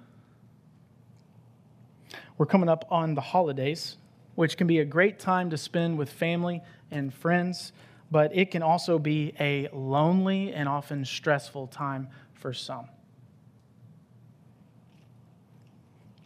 We're 2.37 2.45
coming 2.45 2.67
up 2.67 2.85
on 2.91 3.15
the 3.15 3.21
holidays, 3.21 3.95
which 4.35 4.57
can 4.57 4.67
be 4.67 4.79
a 4.79 4.85
great 4.85 5.17
time 5.17 5.49
to 5.51 5.57
spend 5.57 5.97
with 5.97 6.11
family 6.11 6.61
and 6.91 7.13
friends, 7.13 7.71
but 8.11 8.35
it 8.35 8.51
can 8.51 8.61
also 8.61 8.99
be 8.99 9.33
a 9.39 9.69
lonely 9.71 10.51
and 10.51 10.67
often 10.67 11.05
stressful 11.05 11.67
time 11.67 12.09
for 12.33 12.51
some. 12.51 12.89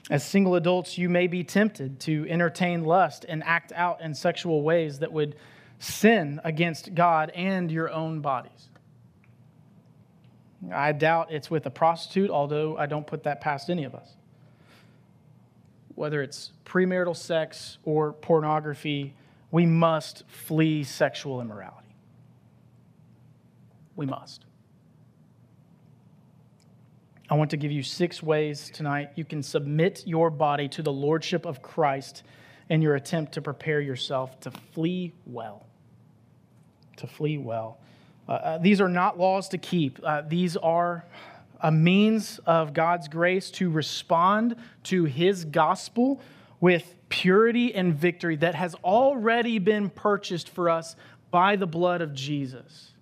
As 0.10 0.24
single 0.24 0.56
adults, 0.56 0.98
you 0.98 1.08
may 1.08 1.28
be 1.28 1.44
tempted 1.44 2.00
to 2.00 2.26
entertain 2.28 2.84
lust 2.84 3.28
and 3.30 3.44
act 3.44 3.72
out 3.74 4.02
in 4.02 4.16
sexual 4.16 4.64
ways 4.64 4.98
that 5.00 5.12
would 5.12 5.36
sin 5.80 6.40
against 6.44 6.96
God 6.96 7.32
and 7.36 7.72
your 7.72 7.90
own 7.90 8.22
bodies. 8.22 8.70
I 10.74 10.92
doubt 10.94 11.32
it's 11.32 11.52
with 11.52 11.66
a 11.66 11.70
prostitute, 11.70 12.30
although 12.30 12.78
I 12.78 12.86
don't 12.86 13.06
put 13.06 13.24
that 13.24 13.42
past 13.42 13.70
any 13.70 13.84
of 13.84 13.94
us. 13.94 14.10
Whether 15.96 16.22
it's 16.22 16.52
premarital 16.66 17.16
sex 17.16 17.78
or 17.84 18.14
pornography, 18.14 19.14
we 19.52 19.66
must 19.66 20.24
flee 20.28 20.84
sexual 20.84 21.40
immorality. 21.40 21.96
We 23.96 24.06
must. 24.06 24.46
I 27.30 27.36
want 27.36 27.50
to 27.52 27.58
give 27.58 27.72
you 27.72 27.82
six 27.82 28.22
ways 28.22 28.70
tonight 28.72 29.12
you 29.16 29.26
can 29.26 29.42
submit 29.42 30.04
your 30.06 30.30
body 30.30 30.68
to 30.70 30.84
the 30.84 30.92
lordship 30.92 31.46
of 31.46 31.62
Christ 31.62 32.24
in 32.70 32.82
your 32.82 32.96
attempt 32.96 33.34
to 33.34 33.42
prepare 33.42 33.80
yourself 33.80 34.40
to 34.42 34.52
flee 34.52 35.14
well. 35.26 35.66
To 36.98 37.08
flee 37.08 37.38
well. 37.38 37.78
Uh, 38.28 38.32
uh, 38.32 38.58
these 38.58 38.82
are 38.82 38.90
not 38.90 39.20
laws 39.20 39.50
to 39.50 39.58
keep, 39.58 40.00
uh, 40.04 40.24
these 40.28 40.58
are 40.58 41.06
a 41.62 41.72
means 41.72 42.40
of 42.46 42.74
God's 42.74 43.08
grace 43.08 43.52
to 43.52 43.70
respond 43.70 44.56
to 44.84 45.06
his 45.06 45.46
gospel 45.46 46.22
with 46.60 46.96
purity 47.10 47.74
and 47.74 47.94
victory 47.94 48.36
that 48.38 48.56
has 48.56 48.74
already 48.84 49.60
been 49.60 49.90
purchased 49.90 50.50
for 50.50 50.70
us 50.70 50.96
by 51.30 51.56
the 51.56 51.68
blood 51.68 52.02
of 52.02 52.14
Jesus 52.14 52.95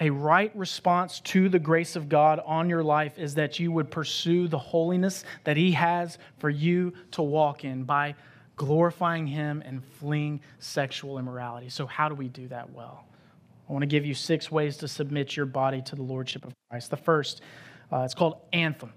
a 0.00 0.10
right 0.10 0.54
response 0.56 1.20
to 1.20 1.48
the 1.48 1.58
grace 1.58 1.96
of 1.96 2.08
God 2.08 2.40
on 2.44 2.68
your 2.68 2.82
life 2.82 3.18
is 3.18 3.34
that 3.34 3.58
you 3.58 3.72
would 3.72 3.90
pursue 3.90 4.48
the 4.48 4.58
holiness 4.58 5.24
that 5.44 5.56
He 5.56 5.72
has 5.72 6.18
for 6.38 6.50
you 6.50 6.92
to 7.12 7.22
walk 7.22 7.64
in 7.64 7.84
by 7.84 8.14
glorifying 8.56 9.26
Him 9.26 9.62
and 9.66 9.84
fleeing 9.84 10.40
sexual 10.60 11.18
immorality. 11.18 11.68
So, 11.68 11.86
how 11.86 12.08
do 12.08 12.14
we 12.14 12.28
do 12.28 12.46
that 12.48 12.70
well? 12.70 13.04
I 13.68 13.72
want 13.72 13.82
to 13.82 13.86
give 13.86 14.06
you 14.06 14.14
six 14.14 14.50
ways 14.50 14.76
to 14.78 14.88
submit 14.88 15.36
your 15.36 15.46
body 15.46 15.82
to 15.82 15.96
the 15.96 16.02
Lordship 16.02 16.44
of 16.44 16.54
Christ. 16.70 16.90
The 16.90 16.96
first, 16.96 17.42
uh, 17.92 17.98
it's 18.00 18.14
called 18.14 18.38
Anthem. 18.52 18.92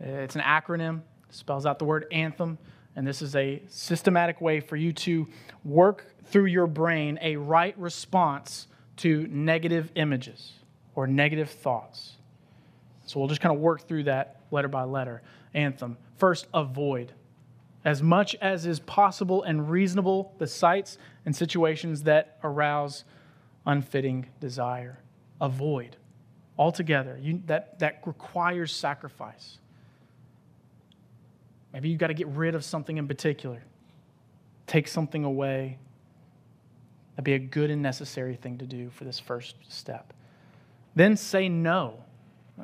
It's 0.00 0.34
an 0.34 0.42
acronym, 0.42 1.02
spells 1.30 1.64
out 1.64 1.78
the 1.78 1.86
word 1.86 2.06
anthem, 2.12 2.58
and 2.96 3.06
this 3.06 3.22
is 3.22 3.34
a 3.36 3.62
systematic 3.68 4.40
way 4.40 4.60
for 4.60 4.76
you 4.76 4.92
to 4.92 5.26
work 5.64 6.14
through 6.24 6.46
your 6.46 6.66
brain 6.66 7.18
a 7.22 7.36
right 7.36 7.78
response 7.78 8.68
to 8.96 9.26
negative 9.28 9.90
images 9.94 10.52
or 10.94 11.06
negative 11.06 11.50
thoughts. 11.50 12.16
So 13.04 13.20
we'll 13.20 13.28
just 13.28 13.40
kind 13.40 13.54
of 13.54 13.60
work 13.60 13.86
through 13.86 14.04
that 14.04 14.40
letter 14.50 14.68
by 14.68 14.84
letter. 14.84 15.22
Anthem. 15.54 15.96
First, 16.16 16.46
avoid. 16.52 17.12
As 17.84 18.02
much 18.02 18.34
as 18.40 18.66
is 18.66 18.80
possible 18.80 19.42
and 19.42 19.70
reasonable, 19.70 20.34
the 20.38 20.46
sights 20.46 20.98
and 21.24 21.34
situations 21.34 22.02
that 22.02 22.38
arouse 22.42 23.04
unfitting 23.64 24.26
desire. 24.40 24.98
Avoid 25.40 25.96
altogether. 26.58 27.18
You, 27.20 27.42
that, 27.46 27.78
that 27.78 28.00
requires 28.06 28.72
sacrifice. 28.74 29.58
Maybe 31.72 31.90
you've 31.90 32.00
got 32.00 32.06
to 32.06 32.14
get 32.14 32.28
rid 32.28 32.54
of 32.54 32.64
something 32.64 32.96
in 32.96 33.06
particular, 33.06 33.62
take 34.66 34.88
something 34.88 35.24
away, 35.24 35.78
That'd 37.16 37.24
be 37.24 37.32
a 37.32 37.38
good 37.38 37.70
and 37.70 37.80
necessary 37.80 38.36
thing 38.36 38.58
to 38.58 38.66
do 38.66 38.90
for 38.90 39.04
this 39.04 39.18
first 39.18 39.56
step. 39.68 40.12
Then 40.94 41.16
say 41.16 41.48
no. 41.48 42.04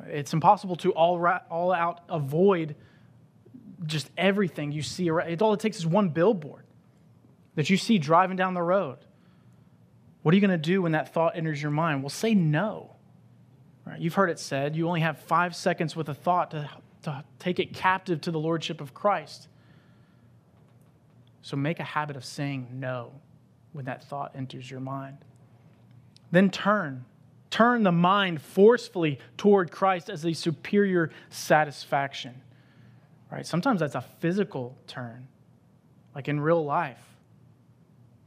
It's 0.05 0.31
impossible 0.31 0.75
to 0.77 0.91
all, 0.91 1.17
ra- 1.17 1.41
all 1.49 1.73
out 1.73 2.01
avoid 2.07 2.75
just 3.85 4.11
everything 4.15 4.71
you 4.71 4.83
see 4.83 5.09
around. 5.09 5.41
All 5.41 5.53
it 5.53 5.59
takes 5.59 5.77
is 5.77 5.87
one 5.87 6.09
billboard 6.09 6.63
that 7.55 7.69
you 7.69 7.77
see 7.77 7.97
driving 7.97 8.37
down 8.37 8.53
the 8.53 8.61
road. 8.61 8.99
What 10.21 10.33
are 10.33 10.35
you 10.35 10.41
going 10.41 10.51
to 10.51 10.57
do 10.57 10.83
when 10.83 10.93
that 10.93 11.13
thought 11.13 11.35
enters 11.35 11.61
your 11.61 11.71
mind? 11.71 12.03
Well, 12.03 12.09
say 12.09 12.35
no. 12.35 12.95
Right? 13.85 13.99
You've 13.99 14.13
heard 14.13 14.29
it 14.29 14.39
said 14.39 14.75
you 14.75 14.87
only 14.87 15.01
have 15.01 15.17
five 15.19 15.55
seconds 15.55 15.95
with 15.95 16.09
a 16.09 16.13
thought 16.13 16.51
to, 16.51 16.69
to 17.03 17.23
take 17.39 17.59
it 17.59 17.73
captive 17.73 18.21
to 18.21 18.31
the 18.31 18.39
Lordship 18.39 18.81
of 18.81 18.93
Christ. 18.93 19.47
So 21.41 21.57
make 21.57 21.79
a 21.79 21.83
habit 21.83 22.15
of 22.15 22.23
saying 22.23 22.67
no 22.71 23.13
when 23.73 23.85
that 23.85 24.03
thought 24.03 24.31
enters 24.35 24.69
your 24.69 24.79
mind. 24.79 25.17
Then 26.31 26.49
turn. 26.49 27.05
Turn 27.49 27.83
the 27.83 27.91
mind 27.91 28.41
forcefully 28.41 29.19
toward 29.37 29.71
Christ 29.71 30.09
as 30.09 30.25
a 30.25 30.33
superior 30.33 31.11
satisfaction. 31.29 32.41
Right? 33.31 33.45
Sometimes 33.45 33.79
that's 33.79 33.95
a 33.95 34.01
physical 34.19 34.75
turn, 34.87 35.27
like 36.15 36.27
in 36.27 36.39
real 36.39 36.63
life. 36.63 37.03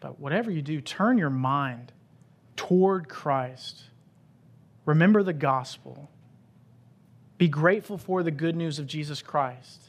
But 0.01 0.21
whatever 0.21 0.51
you 0.51 0.63
do, 0.63 0.81
turn 0.81 1.19
your 1.19 1.31
mind 1.31 1.93
toward 2.55 3.09
Christ. 3.09 3.85
Remember 4.85 5.23
the 5.23 5.33
gospel. 5.33 6.11
Be 7.39 7.49
grateful 7.49 7.99
for 7.99 8.23
the 8.23 8.31
good 8.31 8.57
news 8.57 8.79
of 8.79 8.87
Jesus 8.87 9.23
Christ. 9.23 9.83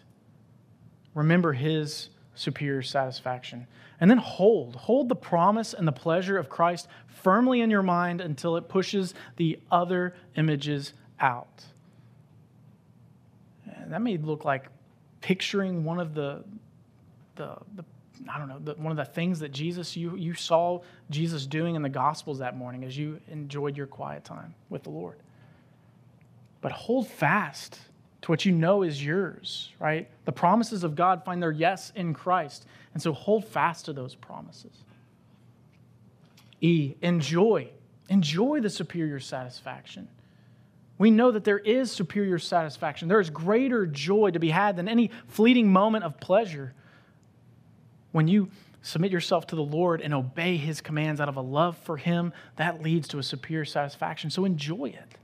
Remember 1.13 1.53
his 1.53 2.09
superior 2.35 2.81
satisfaction. 2.81 3.67
And 3.99 4.09
then 4.11 4.19
hold, 4.19 4.75
hold 4.75 5.09
the 5.09 5.15
promise 5.15 5.73
and 5.73 5.87
the 5.87 5.91
pleasure 5.91 6.37
of 6.37 6.49
Christ 6.49 6.87
firmly 7.07 7.61
in 7.61 7.71
your 7.71 7.81
mind 7.81 8.21
until 8.21 8.55
it 8.55 8.69
pushes 8.69 9.13
the 9.37 9.59
other 9.71 10.15
images 10.35 10.93
out. 11.19 11.65
And 13.65 13.91
that 13.91 14.01
may 14.01 14.17
look 14.17 14.45
like 14.45 14.67
picturing 15.21 15.83
one 15.83 15.99
of 15.99 16.13
the, 16.13 16.43
the, 17.35 17.57
the 17.75 17.85
I 18.29 18.37
don't 18.37 18.49
know, 18.49 18.59
the, 18.59 18.73
one 18.73 18.91
of 18.91 18.97
the 18.97 19.05
things 19.05 19.39
that 19.39 19.51
Jesus, 19.51 19.95
you, 19.97 20.15
you 20.15 20.33
saw 20.33 20.81
Jesus 21.09 21.45
doing 21.45 21.75
in 21.75 21.81
the 21.81 21.89
Gospels 21.89 22.39
that 22.39 22.55
morning 22.55 22.83
as 22.83 22.97
you 22.97 23.19
enjoyed 23.29 23.77
your 23.77 23.87
quiet 23.87 24.23
time 24.23 24.53
with 24.69 24.83
the 24.83 24.89
Lord. 24.89 25.17
But 26.61 26.71
hold 26.71 27.07
fast 27.07 27.79
to 28.21 28.31
what 28.31 28.45
you 28.45 28.51
know 28.51 28.83
is 28.83 29.03
yours, 29.03 29.71
right? 29.79 30.09
The 30.25 30.31
promises 30.31 30.83
of 30.83 30.95
God 30.95 31.23
find 31.23 31.41
their 31.41 31.51
yes 31.51 31.91
in 31.95 32.13
Christ. 32.13 32.65
And 32.93 33.01
so 33.01 33.13
hold 33.13 33.45
fast 33.45 33.85
to 33.85 33.93
those 33.93 34.15
promises. 34.15 34.71
E, 36.61 36.95
enjoy. 37.01 37.69
Enjoy 38.09 38.59
the 38.59 38.69
superior 38.69 39.19
satisfaction. 39.19 40.07
We 40.97 41.11
know 41.11 41.31
that 41.31 41.43
there 41.43 41.59
is 41.59 41.91
superior 41.91 42.39
satisfaction. 42.39 43.07
There 43.07 43.19
is 43.19 43.29
greater 43.29 43.85
joy 43.85 44.31
to 44.31 44.39
be 44.39 44.49
had 44.49 44.75
than 44.77 44.87
any 44.87 45.11
fleeting 45.27 45.71
moment 45.71 46.03
of 46.03 46.19
pleasure 46.19 46.73
when 48.11 48.27
you 48.27 48.49
submit 48.81 49.11
yourself 49.11 49.45
to 49.47 49.55
the 49.55 49.63
Lord 49.63 50.01
and 50.01 50.13
obey 50.13 50.57
his 50.57 50.81
commands 50.81 51.21
out 51.21 51.29
of 51.29 51.35
a 51.35 51.41
love 51.41 51.77
for 51.77 51.97
him, 51.97 52.33
that 52.55 52.81
leads 52.81 53.07
to 53.09 53.19
a 53.19 53.23
superior 53.23 53.65
satisfaction. 53.65 54.29
So 54.29 54.45
enjoy 54.45 54.85
it. 54.85 55.17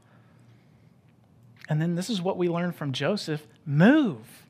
And 1.70 1.82
then 1.82 1.96
this 1.96 2.10
is 2.10 2.22
what 2.22 2.38
we 2.38 2.50
learn 2.50 2.72
from 2.72 2.92
Joseph 2.92 3.48
move. 3.66 4.46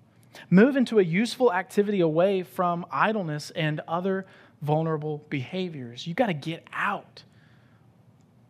Move 0.49 0.75
into 0.75 0.99
a 0.99 1.03
useful 1.03 1.53
activity 1.53 1.99
away 1.99 2.43
from 2.43 2.85
idleness 2.91 3.51
and 3.51 3.79
other 3.87 4.25
vulnerable 4.61 5.23
behaviors. 5.29 6.07
You 6.07 6.13
got 6.13 6.27
to 6.27 6.33
get 6.33 6.65
out. 6.73 7.23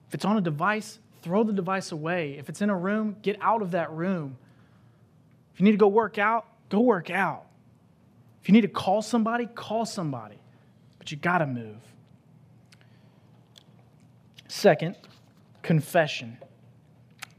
If 0.07 0.15
it's 0.15 0.25
on 0.25 0.37
a 0.37 0.41
device, 0.41 0.99
throw 1.21 1.43
the 1.43 1.53
device 1.53 1.91
away. 1.91 2.37
If 2.37 2.49
it's 2.49 2.61
in 2.61 2.69
a 2.69 2.77
room, 2.77 3.17
get 3.21 3.37
out 3.41 3.61
of 3.61 3.71
that 3.71 3.91
room. 3.91 4.37
If 5.53 5.59
you 5.59 5.65
need 5.65 5.71
to 5.71 5.77
go 5.77 5.87
work 5.87 6.17
out, 6.17 6.45
go 6.69 6.79
work 6.79 7.09
out. 7.09 7.45
If 8.41 8.49
you 8.49 8.53
need 8.53 8.61
to 8.61 8.67
call 8.67 9.01
somebody, 9.01 9.45
call 9.47 9.85
somebody. 9.85 10.37
But 10.99 11.11
you 11.11 11.17
got 11.17 11.39
to 11.39 11.47
move. 11.47 11.77
Second, 14.47 14.95
confession. 15.61 16.37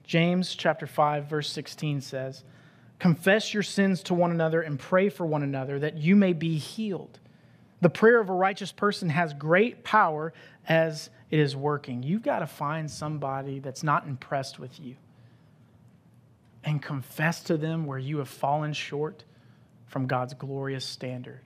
James 0.05 0.55
chapter 0.55 0.87
5 0.87 1.27
verse 1.27 1.51
16 1.51 2.01
says, 2.01 2.45
"Confess 2.99 3.53
your 3.53 3.63
sins 3.63 4.03
to 4.05 4.15
one 4.15 4.31
another 4.31 4.61
and 4.61 4.79
pray 4.79 5.09
for 5.09 5.27
one 5.27 5.43
another 5.43 5.79
that 5.79 5.97
you 5.97 6.15
may 6.15 6.33
be 6.33 6.59
healed. 6.59 7.19
The 7.81 7.91
prayer 7.91 8.21
of 8.21 8.29
a 8.29 8.35
righteous 8.35 8.73
person 8.73 9.11
has 9.11 9.35
great 9.35 9.83
power 9.83 10.33
as 10.69 11.11
it 11.31 11.39
is 11.39 11.57
working." 11.57 12.03
You've 12.03 12.23
got 12.23 12.41
to 12.41 12.47
find 12.47 12.91
somebody 12.91 13.59
that's 13.59 13.83
not 13.83 14.07
impressed 14.07 14.59
with 14.59 14.79
you 14.79 14.97
and 16.65 16.81
confess 16.81 17.43
to 17.45 17.57
them 17.57 17.85
where 17.85 17.99
you 17.99 18.19
have 18.19 18.29
fallen 18.29 18.73
short 18.73 19.25
from 19.87 20.07
God's 20.07 20.35
glorious 20.35 20.85
standard. 20.85 21.41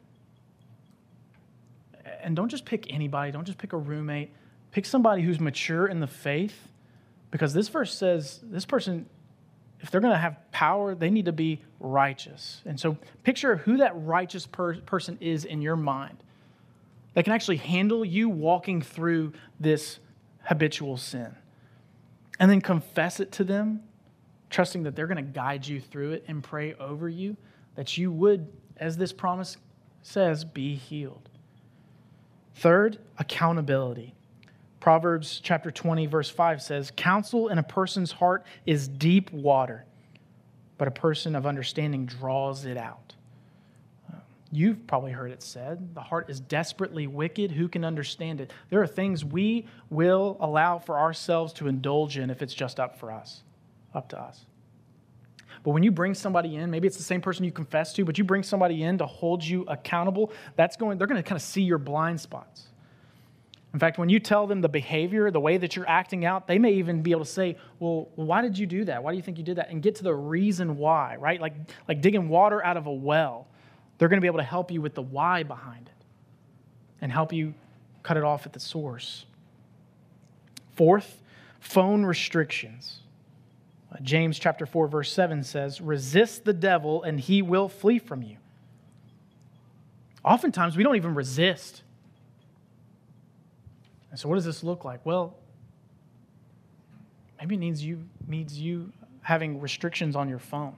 And 2.22 2.34
don't 2.36 2.48
just 2.48 2.64
pick 2.64 2.92
anybody, 2.92 3.32
don't 3.32 3.44
just 3.44 3.58
pick 3.58 3.72
a 3.72 3.76
roommate. 3.76 4.32
Pick 4.70 4.86
somebody 4.86 5.22
who's 5.22 5.40
mature 5.40 5.86
in 5.86 6.00
the 6.00 6.06
faith 6.06 6.68
because 7.30 7.52
this 7.52 7.68
verse 7.68 7.94
says 7.94 8.40
this 8.42 8.64
person, 8.64 9.06
if 9.80 9.90
they're 9.90 10.00
going 10.00 10.12
to 10.12 10.18
have 10.18 10.38
power, 10.50 10.94
they 10.94 11.10
need 11.10 11.26
to 11.26 11.32
be 11.32 11.62
righteous. 11.78 12.62
And 12.64 12.78
so 12.78 12.96
picture 13.22 13.56
who 13.56 13.78
that 13.78 13.92
righteous 13.94 14.46
per- 14.46 14.80
person 14.80 15.18
is 15.20 15.44
in 15.44 15.62
your 15.62 15.76
mind 15.76 16.22
that 17.14 17.24
can 17.24 17.32
actually 17.32 17.56
handle 17.56 18.04
you 18.04 18.28
walking 18.28 18.80
through 18.82 19.32
this 19.58 19.98
habitual 20.44 20.96
sin. 20.96 21.34
And 22.40 22.50
then 22.50 22.60
confess 22.60 23.20
it 23.20 23.32
to 23.32 23.44
them, 23.44 23.82
trusting 24.50 24.84
that 24.84 24.94
they're 24.94 25.06
going 25.06 25.16
to 25.16 25.32
guide 25.32 25.66
you 25.66 25.80
through 25.80 26.12
it 26.12 26.24
and 26.28 26.42
pray 26.42 26.74
over 26.74 27.08
you 27.08 27.36
that 27.74 27.98
you 27.98 28.10
would, 28.10 28.46
as 28.76 28.96
this 28.96 29.12
promise 29.12 29.56
says, 30.02 30.44
be 30.44 30.74
healed. 30.74 31.28
Third, 32.54 32.98
accountability. 33.18 34.14
Proverbs 34.80 35.40
chapter 35.42 35.70
20, 35.70 36.06
verse 36.06 36.30
5 36.30 36.62
says, 36.62 36.92
Counsel 36.94 37.48
in 37.48 37.58
a 37.58 37.62
person's 37.62 38.12
heart 38.12 38.46
is 38.64 38.86
deep 38.86 39.32
water, 39.32 39.84
but 40.76 40.86
a 40.86 40.92
person 40.92 41.34
of 41.34 41.46
understanding 41.46 42.06
draws 42.06 42.64
it 42.64 42.76
out. 42.76 43.14
Um, 44.12 44.20
you've 44.52 44.86
probably 44.86 45.10
heard 45.10 45.32
it 45.32 45.42
said, 45.42 45.94
the 45.94 46.00
heart 46.00 46.30
is 46.30 46.38
desperately 46.38 47.08
wicked. 47.08 47.50
Who 47.50 47.68
can 47.68 47.84
understand 47.84 48.40
it? 48.40 48.52
There 48.70 48.80
are 48.80 48.86
things 48.86 49.24
we 49.24 49.66
will 49.90 50.36
allow 50.38 50.78
for 50.78 50.96
ourselves 50.96 51.52
to 51.54 51.66
indulge 51.66 52.16
in 52.16 52.30
if 52.30 52.40
it's 52.40 52.54
just 52.54 52.78
up 52.78 53.00
for 53.00 53.10
us, 53.10 53.42
up 53.94 54.08
to 54.10 54.20
us. 54.20 54.46
But 55.64 55.72
when 55.72 55.82
you 55.82 55.90
bring 55.90 56.14
somebody 56.14 56.54
in, 56.54 56.70
maybe 56.70 56.86
it's 56.86 56.96
the 56.96 57.02
same 57.02 57.20
person 57.20 57.44
you 57.44 57.50
confess 57.50 57.92
to, 57.94 58.04
but 58.04 58.16
you 58.16 58.22
bring 58.22 58.44
somebody 58.44 58.84
in 58.84 58.98
to 58.98 59.06
hold 59.06 59.42
you 59.42 59.64
accountable, 59.66 60.32
that's 60.54 60.76
going, 60.76 60.98
they're 60.98 61.08
going 61.08 61.20
to 61.20 61.28
kind 61.28 61.36
of 61.36 61.42
see 61.42 61.62
your 61.62 61.78
blind 61.78 62.20
spots. 62.20 62.68
In 63.74 63.78
fact, 63.78 63.98
when 63.98 64.08
you 64.08 64.18
tell 64.18 64.46
them 64.46 64.62
the 64.62 64.68
behavior, 64.68 65.30
the 65.30 65.40
way 65.40 65.58
that 65.58 65.76
you're 65.76 65.88
acting 65.88 66.24
out, 66.24 66.46
they 66.46 66.58
may 66.58 66.72
even 66.72 67.02
be 67.02 67.10
able 67.10 67.24
to 67.24 67.30
say, 67.30 67.56
well, 67.78 68.08
why 68.14 68.40
did 68.40 68.58
you 68.58 68.66
do 68.66 68.84
that? 68.86 69.02
Why 69.02 69.12
do 69.12 69.16
you 69.16 69.22
think 69.22 69.36
you 69.36 69.44
did 69.44 69.56
that? 69.56 69.70
And 69.70 69.82
get 69.82 69.96
to 69.96 70.04
the 70.04 70.14
reason 70.14 70.78
why, 70.78 71.16
right? 71.16 71.40
Like, 71.40 71.54
like 71.86 72.00
digging 72.00 72.30
water 72.30 72.64
out 72.64 72.78
of 72.78 72.86
a 72.86 72.92
well. 72.92 73.46
They're 73.98 74.08
going 74.08 74.18
to 74.18 74.22
be 74.22 74.28
able 74.28 74.38
to 74.38 74.44
help 74.44 74.70
you 74.70 74.80
with 74.80 74.94
the 74.94 75.02
why 75.02 75.42
behind 75.42 75.88
it 75.88 76.04
and 77.00 77.12
help 77.12 77.32
you 77.32 77.52
cut 78.02 78.16
it 78.16 78.24
off 78.24 78.46
at 78.46 78.52
the 78.52 78.60
source. 78.60 79.26
Fourth, 80.74 81.22
phone 81.60 82.04
restrictions. 82.04 83.00
Uh, 83.92 83.96
James 84.02 84.38
chapter 84.38 84.64
4 84.64 84.86
verse 84.86 85.12
7 85.12 85.42
says, 85.42 85.80
"Resist 85.80 86.44
the 86.44 86.52
devil 86.52 87.02
and 87.02 87.18
he 87.18 87.42
will 87.42 87.68
flee 87.68 87.98
from 87.98 88.22
you." 88.22 88.36
Oftentimes 90.24 90.76
we 90.76 90.82
don't 90.82 90.96
even 90.96 91.14
resist. 91.14 91.82
And 94.10 94.18
so 94.18 94.28
what 94.28 94.36
does 94.36 94.44
this 94.44 94.64
look 94.64 94.84
like? 94.84 95.04
Well, 95.04 95.36
maybe 97.38 97.54
it 97.54 97.58
needs 97.58 97.84
you 97.84 98.04
needs 98.26 98.58
you 98.58 98.92
having 99.22 99.60
restrictions 99.60 100.16
on 100.16 100.28
your 100.28 100.38
phone. 100.38 100.74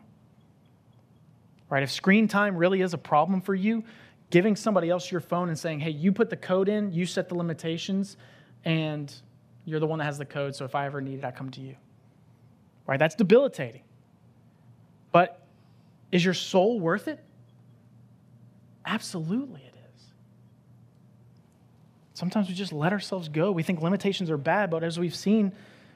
Right? 1.68 1.83
If 1.83 1.91
screen 1.91 2.26
time 2.26 2.57
really 2.57 2.81
is 2.81 2.95
a 2.95 2.99
problem 2.99 3.41
for 3.41 3.55
you, 3.55 3.85
giving 4.31 4.57
somebody 4.57 4.91
else 4.91 5.11
your 5.11 5.20
phone 5.20 5.49
and 5.49 5.59
saying, 5.59 5.81
"Hey, 5.81 5.91
you 5.91 6.12
put 6.12 6.31
the 6.31 6.37
code 6.37 6.68
in, 6.68 6.93
you 6.93 7.07
set 7.07 7.28
the 7.28 7.37
limitations, 7.37 8.16
and 8.64 9.12
you're 9.64 9.81
the 9.81 9.87
one 9.87 10.01
that 10.01 10.07
has 10.07 10.18
the 10.18 10.24
code, 10.24 10.55
so 10.55 10.64
if 10.64 10.74
I 10.74 10.87
ever 10.87 11.01
need 11.01 11.20
it, 11.20 11.24
I 11.24 11.31
come 11.31 11.51
to 11.53 11.61
you." 11.61 11.76
Right? 12.87 12.99
That's 12.99 13.14
debilitating. 13.14 13.83
But 15.12 15.47
is 16.11 16.24
your 16.24 16.35
soul 16.35 16.81
worth 16.81 17.07
it? 17.07 17.22
Absolutely. 18.85 19.70
Sometimes 22.21 22.49
we 22.51 22.55
just 22.55 22.75
let 22.75 22.93
ourselves 22.93 23.31
go. 23.31 23.51
We 23.51 23.62
think 23.62 23.81
limitations 23.81 24.29
are 24.31 24.37
bad, 24.37 24.68
but 24.68 24.85
as 24.85 24.99
we've 24.99 25.14
seen, 25.14 25.53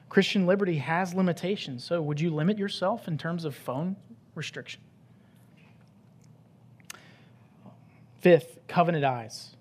Christian 0.09 0.47
liberty 0.47 0.77
has 0.77 1.13
limitations. 1.13 1.83
So 1.83 2.01
would 2.01 2.19
you 2.19 2.31
limit 2.31 2.57
yourself 2.57 3.07
in 3.07 3.19
terms 3.19 3.45
of 3.45 3.53
phone 3.53 3.95
restriction? 4.33 4.81
Fifth, 8.21 8.57
covenant 8.67 9.05
eyes. 9.05 9.55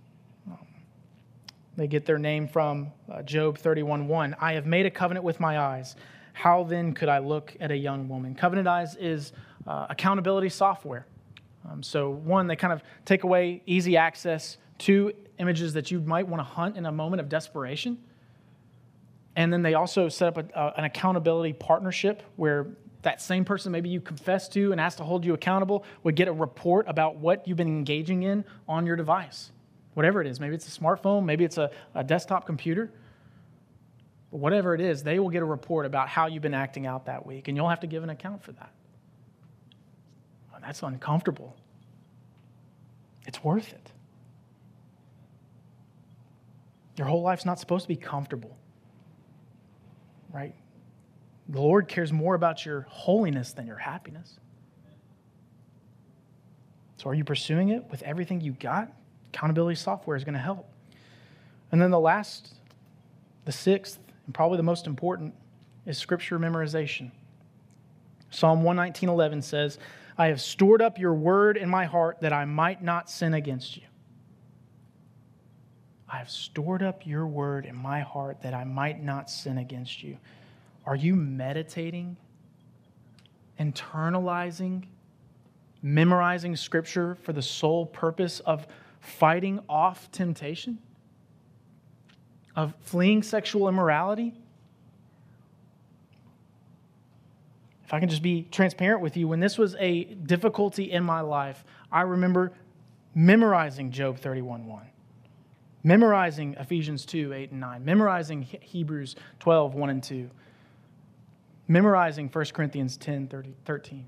They 1.77 1.87
get 1.87 2.07
their 2.07 2.17
name 2.17 2.49
from 2.49 2.93
uh, 3.13 3.21
Job 3.21 3.59
31:1. 3.59 4.35
I 4.41 4.55
have 4.55 4.65
made 4.65 4.87
a 4.87 4.91
covenant 4.91 5.23
with 5.23 5.41
my 5.41 5.59
eyes. 5.59 5.97
how 6.33 6.65
then 6.65 6.95
could 6.95 7.11
I 7.11 7.19
look 7.19 7.55
at 7.61 7.73
a 7.73 7.77
young 7.77 8.09
woman? 8.09 8.35
Covenant 8.35 8.67
Eyes 8.69 8.97
is 8.97 9.35
uh, 9.67 9.89
accountability 9.91 10.49
software. 10.49 11.05
Um, 11.71 11.83
so, 11.83 12.09
one, 12.09 12.47
they 12.47 12.57
kind 12.57 12.73
of 12.73 12.83
take 13.05 13.23
away 13.25 13.63
easy 13.67 13.99
access 13.99 14.57
to 14.79 15.13
images 15.39 15.73
that 15.75 15.91
you 15.91 16.01
might 16.01 16.27
want 16.27 16.41
to 16.41 16.45
hunt 16.45 16.77
in 16.77 16.87
a 16.87 16.93
moment 16.93 17.21
of 17.21 17.29
desperation. 17.29 17.99
And 19.37 19.53
then 19.53 19.63
they 19.63 19.75
also 19.75 20.09
set 20.09 20.37
up 20.37 20.39
a, 20.39 20.59
uh, 20.59 20.75
an 20.77 20.85
accountability 20.85 21.53
partnership 21.53 22.23
where 22.37 22.69
that 23.03 23.21
same 23.21 23.45
person 23.45 23.71
maybe 23.73 23.89
you 23.89 24.01
confess 24.01 24.49
to 24.49 24.73
and 24.73 24.81
asked 24.81 24.99
to 24.99 25.05
hold 25.05 25.25
you 25.25 25.35
accountable 25.35 25.85
would 26.03 26.17
get 26.17 26.29
a 26.29 26.33
report 26.33 26.89
about 26.89 27.17
what 27.17 27.47
you've 27.47 27.57
been 27.57 27.69
engaging 27.69 28.23
in 28.23 28.45
on 28.69 28.87
your 28.87 28.97
device, 28.97 29.53
whatever 29.95 30.21
it 30.21 30.27
is. 30.27 30.41
Maybe 30.41 30.55
it's 30.55 30.67
a 30.67 30.81
smartphone, 30.81 31.25
maybe 31.25 31.45
it's 31.45 31.59
a, 31.59 31.71
a 31.95 32.03
desktop 32.03 32.47
computer. 32.47 32.91
But 34.31 34.39
whatever 34.39 34.75
it 34.75 34.81
is, 34.81 35.03
they 35.03 35.19
will 35.19 35.29
get 35.29 35.43
a 35.43 35.47
report 35.47 35.87
about 35.87 36.09
how 36.09 36.27
you've 36.27 36.43
been 36.43 36.55
acting 36.55 36.87
out 36.87 37.07
that 37.07 37.25
week, 37.25 37.47
and 37.49 37.57
you'll 37.57 37.69
have 37.69 37.81
to 37.81 37.87
give 37.87 38.03
an 38.03 38.11
account 38.11 38.43
for 38.43 38.53
that. 38.53 38.73
Well, 40.51 40.61
that's 40.61 40.83
uncomfortable. 40.83 41.55
It's 43.27 43.45
worth 43.45 43.73
it. 43.73 43.93
Your 46.97 47.07
whole 47.07 47.23
life's 47.23 47.45
not 47.45 47.59
supposed 47.59 47.85
to 47.85 47.89
be 47.89 47.97
comfortable, 47.97 48.57
right? 50.33 50.55
The 51.49 51.61
Lord 51.61 51.89
cares 51.89 52.13
more 52.13 52.35
about 52.35 52.65
your 52.65 52.87
holiness 52.89 53.53
than 53.53 53.67
your 53.67 53.79
happiness. 53.79 54.39
So, 56.97 57.11
are 57.11 57.15
you 57.15 57.25
pursuing 57.25 57.71
it 57.71 57.85
with 57.91 58.03
everything 58.03 58.41
you 58.41 58.53
got? 58.53 58.91
Accountability 59.29 59.75
software 59.75 60.17
is 60.17 60.25
going 60.25 60.35
to 60.35 60.41
help. 60.41 60.71
And 61.73 61.83
then 61.83 61.91
the 61.91 62.01
last, 62.01 62.55
the 63.45 63.53
sixth, 63.53 63.99
and 64.27 64.35
probably 64.35 64.57
the 64.57 64.63
most 64.63 64.87
important, 64.87 65.35
is 65.87 65.99
scripture 65.99 66.39
memorization. 66.39 67.11
Psalm 68.31 68.63
119.11 68.63 69.43
says, 69.43 69.79
I 70.17 70.29
have 70.29 70.41
stored 70.41 70.81
up 70.81 70.99
your 70.99 71.15
word 71.15 71.57
in 71.57 71.69
my 71.69 71.85
heart 71.85 72.21
that 72.21 72.33
I 72.33 72.45
might 72.45 72.83
not 72.83 73.11
sin 73.11 73.35
against 73.35 73.77
you. 73.77 73.83
I 76.15 76.19
have 76.19 76.31
stored 76.31 76.81
up 76.81 77.05
your 77.05 77.27
word 77.27 77.67
in 77.67 77.75
my 77.75 77.99
heart 77.99 78.43
that 78.43 78.55
I 78.55 78.63
might 78.63 79.03
not 79.03 79.29
sin 79.29 79.59
against 79.59 80.05
you. 80.05 80.17
Are 80.87 80.95
you 80.95 81.17
meditating, 81.17 82.17
internalizing, 83.59 84.85
memorizing 85.83 86.55
scripture 86.55 87.17
for 87.17 87.33
the 87.33 87.43
sole 87.43 87.85
purpose 87.85 88.39
of 88.39 88.69
fighting 89.01 89.59
off 89.69 90.09
temptation? 90.13 90.79
Of 92.55 92.75
fleeing 92.83 93.25
sexual 93.25 93.69
immorality? 93.69 94.35
If 97.85 97.93
I 97.93 97.99
can 97.99 98.09
just 98.09 98.23
be 98.23 98.47
transparent 98.53 99.01
with 99.01 99.17
you, 99.17 99.27
when 99.27 99.41
this 99.41 99.59
was 99.59 99.75
a 99.81 100.05
difficulty 100.05 100.93
in 100.93 101.03
my 101.03 101.23
life, 101.23 101.65
I 101.91 102.03
remember 102.03 102.53
memorizing 103.17 103.91
Job 103.91 104.21
31:1 104.21 104.94
memorizing 105.85 106.55
Ephesians 106.59 107.07
2 107.07 107.33
8 107.33 107.51
and 107.53 107.61
9, 107.61 107.85
memorizing 107.85 108.43
Hebrews 108.43 109.15
12 109.39 109.75
1 109.75 109.91
and 109.91 110.03
2, 110.03 110.31
memorizing 111.69 112.29
1 112.29 112.45
Corinthians 112.47 112.97
10 112.97 113.29
30, 113.29 113.55
13. 113.65 114.07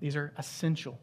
These 0.00 0.16
are 0.16 0.32
essential 0.38 0.98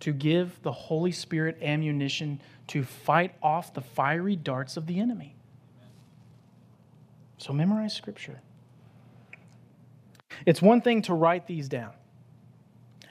to 0.00 0.12
give 0.12 0.60
the 0.62 0.72
Holy 0.72 1.12
Spirit 1.12 1.58
ammunition 1.62 2.40
to 2.68 2.82
fight 2.82 3.34
off 3.42 3.74
the 3.74 3.80
fiery 3.80 4.36
darts 4.36 4.76
of 4.76 4.86
the 4.86 4.98
enemy. 4.98 5.36
So 7.38 7.52
memorize 7.52 7.94
Scripture. 7.94 8.40
It's 10.46 10.60
one 10.60 10.80
thing 10.80 11.02
to 11.02 11.14
write 11.14 11.46
these 11.46 11.68
down, 11.68 11.92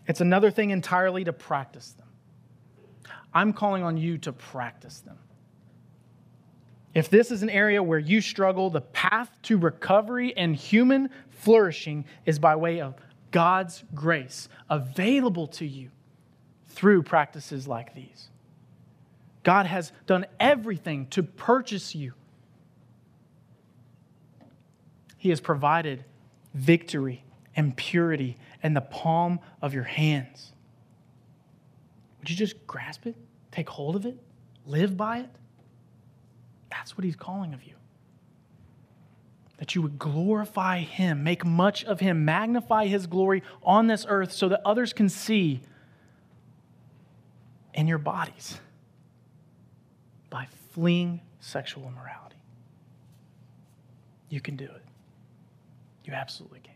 it's 0.08 0.22
another 0.22 0.52
thing 0.52 0.72
entirely 0.72 1.24
to 1.24 1.34
practice 1.34 1.92
them. 1.92 2.03
I'm 3.34 3.54
calling 3.54 3.84
on 3.84 3.98
you 3.98 4.18
to 4.20 4.32
practice 4.32 5.00
them. 5.00 5.18
If 6.94 7.10
this 7.10 7.32
is 7.32 7.42
an 7.42 7.50
area 7.50 7.82
where 7.82 8.00
you 8.00 8.22
struggle, 8.22 8.70
the 8.70 8.82
path 8.82 9.32
to 9.44 9.58
recovery 9.58 10.36
and 10.38 10.56
human 10.56 11.10
flourishing 11.30 12.06
is 12.26 12.38
by 12.38 12.56
way 12.56 12.82
of 12.82 12.94
God's 13.32 13.84
grace 13.96 14.48
available 14.70 15.48
to 15.48 15.66
you 15.66 15.90
through 16.68 17.04
practices 17.04 17.68
like 17.68 17.96
these. 17.96 18.30
God 19.42 19.66
has 19.66 19.92
done 20.06 20.26
everything 20.40 21.08
to 21.08 21.24
purchase 21.24 21.96
you. 21.96 22.14
He 25.18 25.30
has 25.30 25.42
provided 25.42 26.06
victory 26.54 27.24
and 27.56 27.76
purity 27.76 28.38
in 28.62 28.74
the 28.74 28.82
palm 28.82 29.40
of 29.62 29.74
your 29.74 29.84
hands. 29.84 30.53
Would 32.24 32.30
you 32.30 32.38
just 32.38 32.66
grasp 32.66 33.06
it, 33.06 33.18
take 33.52 33.68
hold 33.68 33.98
of 33.98 34.06
it, 34.06 34.18
live 34.66 34.96
by 34.96 35.20
it? 35.20 35.30
That's 36.72 36.98
what 36.98 37.04
he's 37.04 37.18
calling 37.18 37.54
of 37.54 37.62
you. 37.66 37.74
That 39.58 39.76
you 39.76 39.82
would 39.82 40.00
glorify 40.00 40.80
him, 40.80 41.26
make 41.26 41.44
much 41.44 41.84
of 41.84 42.00
him, 42.00 42.24
magnify 42.24 42.86
his 42.86 43.08
glory 43.08 43.44
on 43.62 43.88
this 43.88 44.06
earth 44.08 44.32
so 44.32 44.48
that 44.48 44.62
others 44.64 44.94
can 44.94 45.10
see 45.10 45.60
in 47.74 47.90
your 47.90 47.98
bodies 47.98 48.58
by 50.30 50.48
fleeing 50.72 51.20
sexual 51.42 51.90
immorality. 51.90 52.38
You 54.30 54.40
can 54.40 54.56
do 54.56 54.64
it. 54.64 54.84
You 56.06 56.14
absolutely 56.14 56.62
can. 56.64 56.73